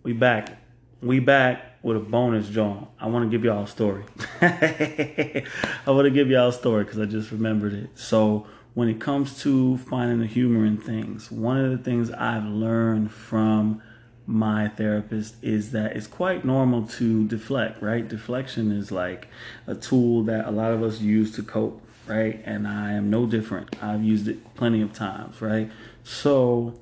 we 0.04 0.12
back. 0.12 0.56
We 1.02 1.18
back 1.18 1.78
with 1.82 1.96
a 1.96 2.00
bonus 2.00 2.48
John. 2.48 2.86
I 3.00 3.08
want 3.08 3.28
to 3.28 3.36
give 3.36 3.44
y'all 3.44 3.64
a 3.64 3.66
story. 3.66 4.04
I 4.40 5.42
want 5.88 6.04
to 6.04 6.12
give 6.12 6.30
y'all 6.30 6.50
a 6.50 6.52
story 6.52 6.84
because 6.84 7.00
I 7.00 7.06
just 7.06 7.32
remembered 7.32 7.72
it. 7.72 7.90
So, 7.96 8.46
when 8.74 8.88
it 8.88 9.00
comes 9.00 9.40
to 9.42 9.78
finding 9.78 10.20
the 10.20 10.26
humor 10.26 10.64
in 10.64 10.76
things, 10.76 11.30
one 11.30 11.58
of 11.58 11.72
the 11.72 11.78
things 11.78 12.10
I've 12.12 12.44
learned 12.44 13.10
from 13.10 13.82
my 14.26 14.68
therapist 14.68 15.36
is 15.42 15.72
that 15.72 15.96
it's 15.96 16.06
quite 16.06 16.44
normal 16.44 16.86
to 16.86 17.26
deflect, 17.28 17.82
right? 17.82 18.06
Deflection 18.06 18.72
is 18.72 18.90
like 18.90 19.28
a 19.66 19.74
tool 19.74 20.22
that 20.24 20.46
a 20.46 20.50
lot 20.50 20.72
of 20.72 20.82
us 20.82 21.00
use 21.00 21.34
to 21.36 21.42
cope, 21.42 21.82
right? 22.06 22.40
And 22.44 22.66
I 22.66 22.92
am 22.92 23.10
no 23.10 23.26
different. 23.26 23.76
I've 23.82 24.02
used 24.02 24.28
it 24.28 24.54
plenty 24.54 24.80
of 24.80 24.92
times, 24.94 25.42
right? 25.42 25.70
So 26.04 26.78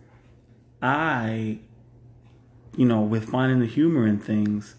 I, 0.81 1.59
you 2.77 2.87
know, 2.87 3.01
with 3.01 3.31
finding 3.31 3.59
the 3.59 3.67
humor 3.67 4.07
in 4.07 4.19
things, 4.19 4.77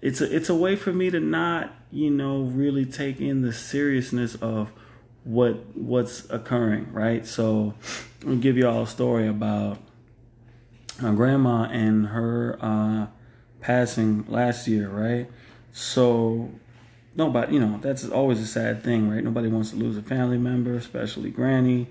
it's 0.00 0.20
a 0.20 0.34
it's 0.34 0.48
a 0.48 0.54
way 0.54 0.76
for 0.76 0.92
me 0.92 1.10
to 1.10 1.20
not, 1.20 1.74
you 1.90 2.10
know, 2.10 2.42
really 2.42 2.86
take 2.86 3.20
in 3.20 3.42
the 3.42 3.52
seriousness 3.52 4.36
of 4.36 4.72
what 5.24 5.76
what's 5.76 6.28
occurring, 6.30 6.92
right? 6.92 7.26
So 7.26 7.74
I'll 8.26 8.36
give 8.36 8.56
you 8.56 8.68
all 8.68 8.82
a 8.82 8.86
story 8.86 9.26
about 9.26 9.78
my 11.00 11.12
grandma 11.14 11.64
and 11.64 12.08
her 12.08 12.58
uh, 12.60 13.06
passing 13.60 14.24
last 14.28 14.66
year, 14.68 14.88
right? 14.88 15.30
So 15.72 16.50
nobody, 17.14 17.54
you 17.54 17.60
know, 17.60 17.78
that's 17.82 18.08
always 18.08 18.40
a 18.40 18.46
sad 18.46 18.82
thing, 18.82 19.08
right? 19.10 19.22
Nobody 19.22 19.48
wants 19.48 19.70
to 19.70 19.76
lose 19.76 19.96
a 19.96 20.02
family 20.02 20.38
member, 20.38 20.74
especially 20.74 21.30
granny. 21.30 21.88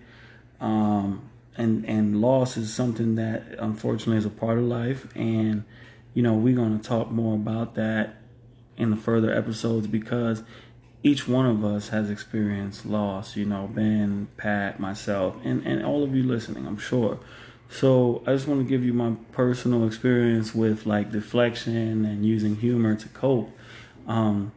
Um, 0.60 1.30
and 1.58 1.86
and 1.86 2.22
loss 2.22 2.58
is 2.58 2.74
something 2.74 3.16
that 3.16 3.44
unfortunately 3.60 4.18
is 4.18 4.26
a 4.26 4.30
part 4.30 4.58
of 4.58 4.64
life, 4.64 5.08
and 5.16 5.64
you 6.14 6.24
know 6.24 6.34
we're 6.34 6.56
going 6.56 6.80
to 6.80 6.88
talk 6.88 7.12
more 7.12 7.36
about 7.36 7.76
that 7.76 8.16
in 8.78 8.92
the 8.92 8.96
further 8.96 9.34
episodes 9.34 9.86
because 9.86 10.42
each 11.04 11.28
one 11.28 11.46
of 11.46 11.64
us 11.66 11.90
has 11.90 12.10
experienced 12.10 12.86
loss. 12.86 13.36
You 13.36 13.46
know, 13.46 13.70
Ben, 13.72 14.30
Pat, 14.38 14.80
myself, 14.80 15.36
and 15.44 15.66
and 15.68 15.86
all 15.86 16.04
of 16.04 16.16
you 16.16 16.24
listening, 16.24 16.66
I'm 16.66 16.78
sure. 16.78 17.20
So 17.70 18.24
I 18.26 18.34
just 18.34 18.48
want 18.48 18.62
to 18.62 18.68
give 18.68 18.84
you 18.84 18.94
my 18.94 19.14
personal 19.32 19.86
experience 19.86 20.56
with 20.56 20.86
like 20.86 21.12
deflection 21.12 22.04
and 22.06 22.26
using 22.26 22.56
humor 22.56 22.96
to 22.96 23.08
cope. 23.10 23.52
Um, 24.08 24.52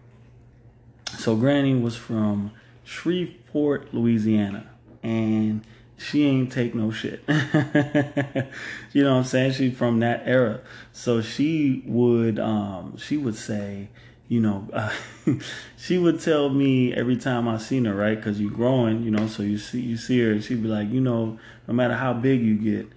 so 1.18 1.36
Granny 1.36 1.74
was 1.74 1.94
from 1.94 2.52
Shreveport, 2.84 3.92
Louisiana, 3.92 4.66
and 5.02 5.62
she 5.98 6.26
ain't 6.26 6.50
take 6.50 6.74
no 6.74 6.90
shit. 6.90 7.22
you 7.28 9.04
know 9.04 9.12
what 9.12 9.18
I'm 9.18 9.24
saying? 9.24 9.52
She's 9.52 9.76
from 9.76 10.00
that 10.00 10.22
era. 10.24 10.60
So 10.92 11.20
she 11.20 11.82
would 11.86 12.38
um, 12.38 12.96
she 12.96 13.18
would 13.18 13.36
say, 13.36 13.88
you 14.28 14.40
know, 14.40 14.66
uh, 14.72 14.90
she 15.76 15.98
would 15.98 16.18
tell 16.20 16.48
me 16.48 16.94
every 16.94 17.16
time 17.16 17.46
I 17.46 17.58
seen 17.58 17.84
her, 17.84 17.94
right? 17.94 18.16
Because 18.16 18.40
you 18.40 18.50
growing, 18.50 19.02
you 19.02 19.10
know, 19.10 19.26
so 19.26 19.42
you 19.42 19.58
see 19.58 19.80
you 19.80 19.98
see 19.98 20.18
her, 20.22 20.32
and 20.32 20.42
she'd 20.42 20.62
be 20.62 20.68
like, 20.68 20.90
you 20.90 21.00
know, 21.00 21.38
no 21.68 21.74
matter 21.74 21.94
how 21.94 22.14
big 22.14 22.40
you 22.40 22.56
get, 22.56 22.88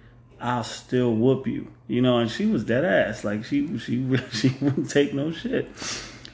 I'll 0.46 0.62
still 0.62 1.12
whoop 1.12 1.48
you. 1.48 1.66
You 1.88 2.00
know, 2.00 2.18
and 2.18 2.30
she 2.30 2.46
was 2.46 2.62
dead 2.62 2.84
ass. 2.84 3.24
Like 3.24 3.44
she 3.44 3.76
she 3.78 4.16
she 4.32 4.56
wouldn't 4.60 4.88
take 4.88 5.12
no 5.12 5.32
shit. 5.32 5.68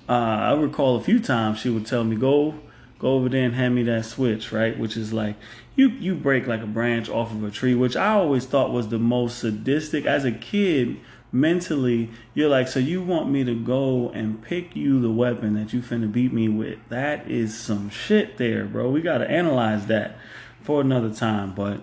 Uh, 0.08 0.12
I 0.12 0.52
recall 0.52 0.96
a 0.96 1.02
few 1.02 1.18
times 1.18 1.58
she 1.58 1.70
would 1.70 1.86
tell 1.86 2.04
me, 2.04 2.16
"Go 2.16 2.54
go 2.98 3.14
over 3.14 3.30
there 3.30 3.44
and 3.44 3.54
hand 3.54 3.74
me 3.74 3.82
that 3.84 4.04
switch," 4.04 4.52
right? 4.52 4.78
Which 4.78 4.98
is 4.98 5.14
like 5.14 5.36
you 5.76 5.88
you 5.88 6.14
break 6.14 6.46
like 6.46 6.62
a 6.62 6.66
branch 6.66 7.08
off 7.08 7.32
of 7.32 7.42
a 7.42 7.50
tree, 7.50 7.74
which 7.74 7.96
I 7.96 8.12
always 8.12 8.44
thought 8.44 8.70
was 8.70 8.88
the 8.88 8.98
most 8.98 9.38
sadistic. 9.38 10.04
As 10.04 10.26
a 10.26 10.32
kid, 10.32 10.98
mentally, 11.32 12.10
you're 12.34 12.50
like, 12.50 12.68
so 12.68 12.80
you 12.80 13.00
want 13.00 13.30
me 13.30 13.44
to 13.44 13.54
go 13.54 14.10
and 14.10 14.42
pick 14.42 14.76
you 14.76 15.00
the 15.00 15.10
weapon 15.10 15.54
that 15.54 15.72
you 15.72 15.80
finna 15.80 16.12
beat 16.12 16.34
me 16.34 16.50
with? 16.50 16.78
That 16.90 17.30
is 17.30 17.58
some 17.58 17.88
shit 17.88 18.36
there, 18.36 18.66
bro. 18.66 18.90
We 18.90 19.00
gotta 19.00 19.30
analyze 19.30 19.86
that 19.86 20.18
for 20.60 20.82
another 20.82 21.12
time, 21.14 21.54
but 21.54 21.80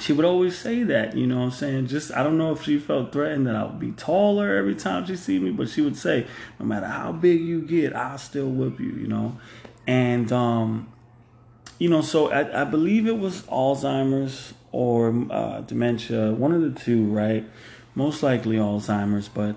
she 0.00 0.12
would 0.12 0.24
always 0.24 0.56
say 0.56 0.82
that, 0.84 1.16
you 1.16 1.26
know 1.26 1.38
what 1.38 1.44
I'm 1.44 1.50
saying? 1.50 1.86
Just 1.88 2.12
I 2.12 2.22
don't 2.22 2.38
know 2.38 2.52
if 2.52 2.62
she 2.62 2.78
felt 2.78 3.12
threatened 3.12 3.46
that 3.46 3.56
I 3.56 3.64
would 3.64 3.78
be 3.78 3.92
taller 3.92 4.56
every 4.56 4.74
time 4.74 5.06
she 5.06 5.16
see 5.16 5.38
me, 5.38 5.50
but 5.50 5.68
she 5.68 5.82
would 5.82 5.96
say, 5.96 6.26
no 6.58 6.66
matter 6.66 6.86
how 6.86 7.12
big 7.12 7.40
you 7.40 7.62
get, 7.62 7.94
I'll 7.94 8.18
still 8.18 8.48
whip 8.48 8.80
you, 8.80 8.92
you 8.92 9.06
know? 9.06 9.38
And 9.86 10.32
um 10.32 10.88
you 11.78 11.88
know, 11.88 12.00
so 12.00 12.30
I, 12.30 12.62
I 12.62 12.64
believe 12.64 13.08
it 13.08 13.18
was 13.18 13.42
Alzheimer's 13.42 14.54
or 14.70 15.12
uh, 15.30 15.62
dementia, 15.62 16.30
one 16.32 16.52
of 16.52 16.62
the 16.62 16.70
two, 16.70 17.06
right? 17.06 17.44
Most 17.96 18.22
likely 18.22 18.56
Alzheimer's, 18.56 19.28
but 19.28 19.56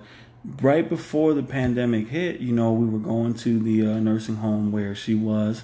right 0.59 0.89
before 0.89 1.35
the 1.35 1.43
pandemic 1.43 2.07
hit, 2.07 2.41
you 2.41 2.51
know, 2.51 2.73
we 2.73 2.87
were 2.87 2.99
going 2.99 3.35
to 3.35 3.59
the 3.59 3.85
uh, 3.85 3.99
nursing 3.99 4.37
home 4.37 4.71
where 4.71 4.95
she 4.95 5.13
was 5.13 5.63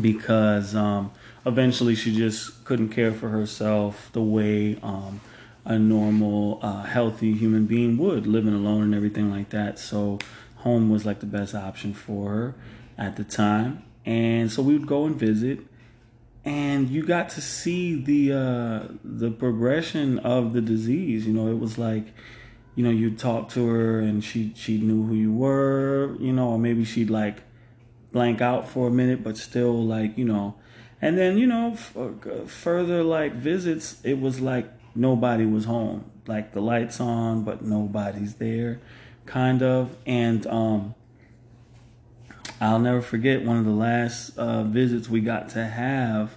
because 0.00 0.74
um 0.74 1.12
eventually 1.46 1.94
she 1.94 2.14
just 2.14 2.64
couldn't 2.64 2.88
care 2.88 3.12
for 3.12 3.28
herself 3.28 4.10
the 4.12 4.20
way 4.20 4.78
um, 4.82 5.20
a 5.64 5.78
normal, 5.78 6.58
uh, 6.60 6.82
healthy 6.82 7.32
human 7.34 7.66
being 7.66 7.96
would, 7.96 8.26
living 8.26 8.52
alone 8.52 8.82
and 8.82 8.94
everything 8.94 9.30
like 9.30 9.50
that. 9.50 9.78
So 9.78 10.18
home 10.56 10.90
was 10.90 11.06
like 11.06 11.20
the 11.20 11.26
best 11.26 11.54
option 11.54 11.94
for 11.94 12.30
her 12.30 12.54
at 12.98 13.16
the 13.16 13.24
time. 13.24 13.84
And 14.04 14.50
so 14.50 14.62
we 14.62 14.76
would 14.76 14.86
go 14.86 15.06
and 15.06 15.16
visit, 15.16 15.60
and 16.44 16.88
you 16.88 17.04
got 17.04 17.28
to 17.30 17.40
see 17.40 18.00
the 18.00 18.32
uh, 18.32 18.94
the 19.02 19.32
progression 19.32 20.20
of 20.20 20.52
the 20.52 20.60
disease. 20.60 21.26
You 21.26 21.32
know, 21.32 21.48
it 21.48 21.58
was 21.58 21.76
like, 21.76 22.06
you 22.76 22.84
know, 22.84 22.90
you'd 22.90 23.18
talk 23.18 23.48
to 23.50 23.66
her 23.66 23.98
and 23.98 24.22
she 24.22 24.52
she 24.54 24.78
knew 24.78 25.04
who 25.06 25.14
you 25.14 25.32
were, 25.32 26.16
you 26.20 26.32
know, 26.32 26.50
or 26.50 26.58
maybe 26.58 26.84
she'd 26.84 27.10
like 27.10 27.38
blank 28.12 28.40
out 28.40 28.68
for 28.68 28.86
a 28.86 28.92
minute, 28.92 29.24
but 29.24 29.36
still 29.36 29.84
like, 29.84 30.16
you 30.16 30.24
know, 30.24 30.54
and 31.00 31.18
then, 31.18 31.38
you 31.38 31.46
know, 31.46 31.76
uh, 31.96 32.46
further 32.46 33.02
like 33.02 33.34
visits, 33.34 33.98
it 34.02 34.20
was 34.20 34.40
like 34.40 34.70
nobody 34.94 35.44
was 35.44 35.64
home. 35.66 36.10
Like 36.26 36.52
the 36.52 36.60
lights 36.60 37.00
on, 37.00 37.44
but 37.44 37.62
nobody's 37.62 38.34
there, 38.34 38.80
kind 39.26 39.62
of. 39.62 39.96
And 40.06 40.46
um, 40.48 40.94
I'll 42.60 42.80
never 42.80 43.00
forget 43.02 43.44
one 43.44 43.58
of 43.58 43.64
the 43.64 43.70
last 43.70 44.36
uh, 44.38 44.64
visits 44.64 45.08
we 45.08 45.20
got 45.20 45.48
to 45.50 45.64
have. 45.64 46.36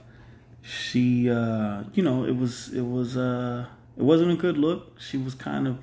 she, 0.61 1.29
uh, 1.29 1.83
you 1.93 2.03
know, 2.03 2.25
it 2.25 2.35
was 2.35 2.69
it 2.73 2.81
was 2.85 3.17
uh, 3.17 3.65
it 3.97 4.03
wasn't 4.03 4.31
a 4.31 4.35
good 4.35 4.57
look. 4.57 4.99
She 4.99 5.17
was 5.17 5.33
kind 5.33 5.67
of 5.67 5.79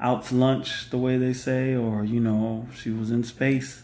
out 0.00 0.26
to 0.26 0.34
lunch, 0.34 0.90
the 0.90 0.98
way 0.98 1.16
they 1.16 1.32
say, 1.32 1.74
or 1.74 2.04
you 2.04 2.20
know, 2.20 2.68
she 2.74 2.90
was 2.90 3.10
in 3.10 3.24
space. 3.24 3.82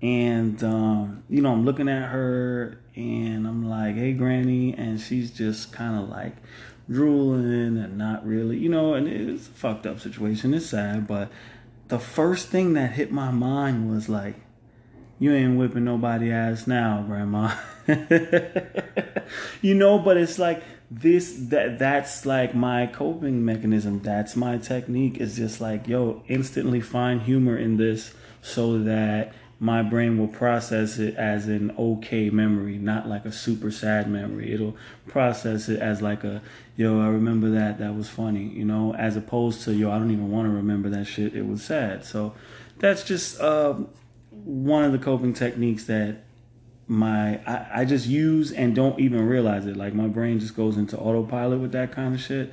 And 0.00 0.62
um, 0.62 1.24
you 1.28 1.42
know, 1.42 1.52
I'm 1.52 1.64
looking 1.64 1.88
at 1.88 2.10
her 2.10 2.78
and 2.98 3.46
I'm 3.46 3.68
like, 3.68 3.94
"Hey, 3.94 4.12
Granny," 4.12 4.74
and 4.74 5.00
she's 5.00 5.30
just 5.30 5.72
kind 5.72 5.96
of 5.96 6.08
like 6.08 6.36
drooling 6.90 7.78
and 7.78 7.96
not 7.96 8.26
really, 8.26 8.58
you 8.58 8.68
know, 8.68 8.94
and 8.94 9.06
it's 9.06 9.46
a 9.46 9.50
fucked 9.50 9.86
up 9.86 10.00
situation. 10.00 10.52
It's 10.52 10.66
sad, 10.66 11.06
but 11.06 11.30
the 11.88 11.98
first 11.98 12.48
thing 12.48 12.74
that 12.74 12.92
hit 12.92 13.12
my 13.12 13.30
mind 13.30 13.88
was 13.88 14.08
like, 14.08 14.36
"You 15.18 15.32
ain't 15.32 15.58
whipping 15.58 15.84
nobody 15.84 16.32
ass 16.32 16.66
now, 16.66 17.04
Grandma." 17.06 17.54
you 19.62 19.74
know, 19.74 19.98
but 19.98 20.16
it's 20.16 20.38
like 20.38 20.62
this 20.90 21.34
that 21.50 21.78
that's 21.78 22.26
like 22.26 22.54
my 22.54 22.86
coping 22.86 23.44
mechanism. 23.44 24.00
That's 24.02 24.34
my 24.34 24.58
technique. 24.58 25.18
Is 25.18 25.36
just 25.36 25.60
like, 25.60 25.86
yo, 25.86 26.22
instantly 26.26 26.80
find 26.80 27.22
humor 27.22 27.56
in 27.56 27.76
this 27.76 28.12
so 28.42 28.78
that 28.80 29.32
my 29.60 29.82
brain 29.82 30.18
will 30.18 30.28
process 30.28 30.98
it 30.98 31.16
as 31.16 31.48
an 31.48 31.74
okay 31.76 32.30
memory, 32.30 32.78
not 32.78 33.08
like 33.08 33.24
a 33.24 33.32
super 33.32 33.70
sad 33.70 34.08
memory. 34.08 34.52
It'll 34.52 34.76
process 35.08 35.68
it 35.68 35.80
as 35.80 36.00
like 36.00 36.22
a, 36.22 36.42
yo, 36.76 37.00
I 37.00 37.08
remember 37.08 37.50
that, 37.50 37.78
that 37.78 37.96
was 37.96 38.08
funny, 38.08 38.44
you 38.44 38.64
know, 38.64 38.94
as 38.94 39.16
opposed 39.16 39.62
to, 39.62 39.74
yo, 39.74 39.90
I 39.90 39.98
don't 39.98 40.12
even 40.12 40.30
want 40.30 40.46
to 40.46 40.50
remember 40.50 40.88
that 40.90 41.06
shit, 41.06 41.34
it 41.34 41.46
was 41.46 41.62
sad. 41.62 42.04
So 42.04 42.34
that's 42.78 43.02
just 43.02 43.40
uh, 43.40 43.74
one 44.30 44.84
of 44.84 44.92
the 44.92 44.98
coping 44.98 45.34
techniques 45.34 45.84
that 45.84 46.24
my 46.86 47.36
I, 47.46 47.80
I 47.80 47.84
just 47.84 48.06
use 48.06 48.50
and 48.50 48.74
don't 48.74 48.98
even 48.98 49.26
realize 49.26 49.66
it. 49.66 49.76
Like 49.76 49.92
my 49.92 50.06
brain 50.06 50.40
just 50.40 50.56
goes 50.56 50.76
into 50.76 50.96
autopilot 50.96 51.60
with 51.60 51.72
that 51.72 51.92
kind 51.92 52.14
of 52.14 52.20
shit. 52.20 52.52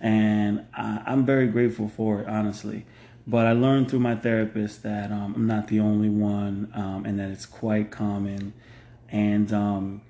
And 0.00 0.66
I, 0.74 1.02
I'm 1.06 1.24
very 1.24 1.46
grateful 1.46 1.88
for 1.88 2.20
it, 2.20 2.28
honestly. 2.28 2.84
But 3.26 3.46
I 3.46 3.52
learned 3.52 3.90
through 3.90 4.00
my 4.00 4.14
therapist 4.14 4.84
that 4.84 5.10
um, 5.10 5.34
I'm 5.34 5.46
not 5.46 5.66
the 5.66 5.80
only 5.80 6.08
one, 6.08 6.70
um, 6.74 7.04
and 7.04 7.18
that 7.18 7.30
it's 7.30 7.46
quite 7.46 7.90
common. 7.90 8.52
And 9.10 9.52
um, 9.52 10.02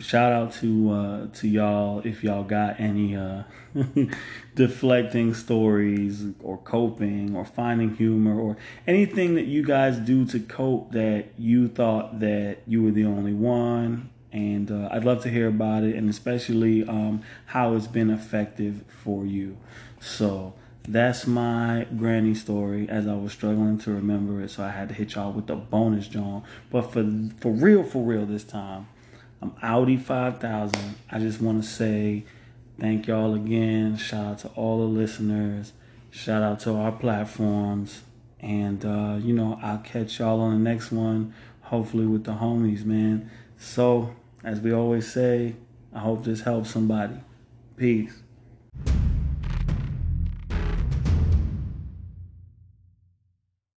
shout 0.00 0.32
out 0.32 0.52
to 0.54 0.90
uh, 0.90 1.26
to 1.34 1.48
y'all 1.48 2.00
if 2.04 2.24
y'all 2.24 2.42
got 2.42 2.80
any 2.80 3.14
uh, 3.16 3.44
deflecting 4.56 5.34
stories 5.34 6.24
or 6.42 6.58
coping 6.58 7.36
or 7.36 7.44
finding 7.44 7.94
humor 7.94 8.40
or 8.40 8.56
anything 8.88 9.34
that 9.36 9.46
you 9.46 9.62
guys 9.62 9.96
do 9.98 10.24
to 10.26 10.40
cope 10.40 10.90
that 10.92 11.26
you 11.38 11.68
thought 11.68 12.18
that 12.20 12.58
you 12.66 12.82
were 12.82 12.90
the 12.90 13.04
only 13.04 13.34
one. 13.34 14.10
And 14.32 14.68
uh, 14.68 14.88
I'd 14.90 15.04
love 15.04 15.22
to 15.22 15.30
hear 15.30 15.46
about 15.46 15.84
it, 15.84 15.94
and 15.94 16.10
especially 16.10 16.82
um, 16.88 17.22
how 17.46 17.74
it's 17.76 17.86
been 17.86 18.10
effective 18.10 18.82
for 18.88 19.24
you. 19.24 19.56
So 20.00 20.54
that's 20.86 21.26
my 21.26 21.86
granny 21.96 22.34
story 22.34 22.88
as 22.88 23.06
I 23.06 23.14
was 23.14 23.32
struggling 23.32 23.78
to 23.78 23.92
remember 23.92 24.42
it, 24.42 24.50
so 24.50 24.62
I 24.62 24.70
had 24.70 24.88
to 24.90 24.94
hit 24.94 25.14
y'all 25.14 25.32
with 25.32 25.46
the 25.46 25.56
bonus 25.56 26.08
John. 26.08 26.44
But 26.70 26.92
for 26.92 27.04
for 27.40 27.52
real, 27.52 27.82
for 27.82 28.02
real 28.02 28.26
this 28.26 28.44
time, 28.44 28.86
I'm 29.40 29.54
Audi 29.62 29.96
5000. 29.96 30.96
I 31.10 31.18
just 31.18 31.40
want 31.40 31.62
to 31.62 31.68
say 31.68 32.24
thank 32.78 33.06
y'all 33.06 33.34
again. 33.34 33.96
Shout 33.96 34.24
out 34.24 34.38
to 34.40 34.48
all 34.48 34.78
the 34.78 34.84
listeners. 34.84 35.72
Shout 36.10 36.42
out 36.42 36.60
to 36.60 36.74
our 36.74 36.92
platforms. 36.92 38.02
And 38.40 38.84
uh, 38.84 39.16
you 39.22 39.32
know, 39.32 39.58
I'll 39.62 39.78
catch 39.78 40.18
y'all 40.18 40.40
on 40.40 40.52
the 40.52 40.70
next 40.70 40.92
one, 40.92 41.32
hopefully 41.62 42.06
with 42.06 42.24
the 42.24 42.32
homies, 42.32 42.84
man. 42.84 43.30
So, 43.56 44.14
as 44.42 44.60
we 44.60 44.72
always 44.72 45.10
say, 45.10 45.54
I 45.94 46.00
hope 46.00 46.24
this 46.24 46.42
helps 46.42 46.70
somebody. 46.70 47.16
Peace. 47.78 48.23